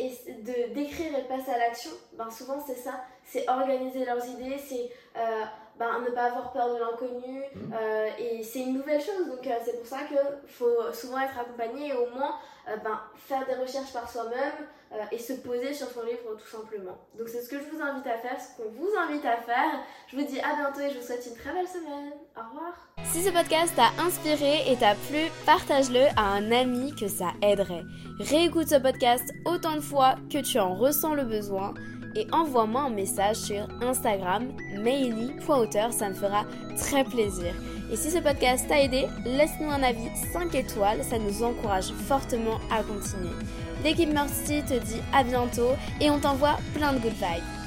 d'écrire 0.73 1.17
et 1.17 1.21
de 1.21 1.27
passer 1.27 1.51
à 1.51 1.57
l'action? 1.57 1.91
Ben 2.17 2.29
souvent 2.29 2.63
c'est 2.65 2.75
ça, 2.75 3.01
c'est 3.25 3.47
organiser 3.49 4.05
leurs 4.05 4.25
idées, 4.27 4.57
c'est 4.57 4.89
euh, 5.17 5.43
ben, 5.79 5.99
ne 5.99 6.11
pas 6.11 6.25
avoir 6.25 6.51
peur 6.51 6.73
de 6.73 6.79
l'inconnu 6.79 7.41
mmh. 7.55 7.73
euh, 7.73 8.07
et 8.19 8.43
c'est 8.43 8.59
une 8.59 8.73
nouvelle 8.73 9.01
chose. 9.01 9.27
Donc 9.27 9.45
euh, 9.45 9.51
c'est 9.63 9.77
pour 9.77 9.87
ça 9.87 10.03
qu'il 10.07 10.17
faut 10.47 10.91
souvent 10.93 11.19
être 11.19 11.39
accompagné 11.39 11.89
et 11.89 11.93
au 11.93 12.09
moins 12.09 12.35
ben, 12.83 12.99
faire 13.15 13.45
des 13.47 13.55
recherches 13.55 13.91
par 13.91 14.09
soi-même 14.09 14.67
et 15.11 15.17
se 15.17 15.33
poser 15.33 15.73
sur 15.73 15.87
son 15.87 16.03
livre 16.03 16.37
tout 16.37 16.47
simplement. 16.47 16.97
Donc 17.17 17.29
c'est 17.29 17.41
ce 17.41 17.49
que 17.49 17.57
je 17.57 17.63
vous 17.75 17.81
invite 17.81 18.05
à 18.05 18.17
faire, 18.17 18.37
ce 18.39 18.61
qu'on 18.61 18.69
vous 18.69 18.89
invite 18.97 19.25
à 19.25 19.37
faire. 19.37 19.79
Je 20.07 20.17
vous 20.17 20.25
dis 20.25 20.39
à 20.39 20.55
bientôt 20.55 20.81
et 20.81 20.89
je 20.89 20.99
vous 20.99 21.05
souhaite 21.05 21.25
une 21.25 21.35
très 21.35 21.53
belle 21.53 21.67
semaine. 21.67 22.11
Au 22.35 22.49
revoir. 22.49 22.73
Si 23.05 23.23
ce 23.23 23.29
podcast 23.29 23.73
t'a 23.75 23.89
inspiré 24.03 24.71
et 24.71 24.75
t'a 24.77 24.95
plu, 25.09 25.31
partage-le 25.45 26.07
à 26.17 26.33
un 26.33 26.51
ami 26.51 26.93
que 26.95 27.07
ça 27.07 27.31
aiderait. 27.41 27.83
Réécoute 28.19 28.67
ce 28.67 28.75
podcast 28.75 29.23
autant 29.45 29.75
de 29.75 29.81
fois 29.81 30.15
que 30.31 30.39
tu 30.39 30.59
en 30.59 30.75
ressens 30.75 31.13
le 31.13 31.23
besoin 31.23 31.73
et 32.15 32.27
envoie-moi 32.31 32.81
un 32.81 32.89
message 32.89 33.37
sur 33.37 33.67
Instagram 33.81 34.47
maily.auteur, 34.81 35.93
ça 35.93 36.09
me 36.09 36.13
fera 36.13 36.45
très 36.77 37.03
plaisir. 37.03 37.53
Et 37.91 37.95
si 37.95 38.09
ce 38.09 38.19
podcast 38.19 38.67
t'a 38.67 38.81
aidé, 38.81 39.07
laisse-nous 39.25 39.69
un 39.69 39.83
avis 39.83 40.09
5 40.31 40.55
étoiles, 40.55 41.03
ça 41.03 41.19
nous 41.19 41.43
encourage 41.43 41.91
fortement 42.07 42.59
à 42.71 42.83
continuer. 42.83 43.35
L'équipe 43.83 44.13
Mercy 44.13 44.63
te 44.63 44.73
dit 44.73 45.01
à 45.13 45.23
bientôt 45.23 45.71
et 45.99 46.09
on 46.09 46.19
t'envoie 46.19 46.57
plein 46.73 46.93
de 46.93 46.99
good 46.99 47.13
vibes. 47.13 47.60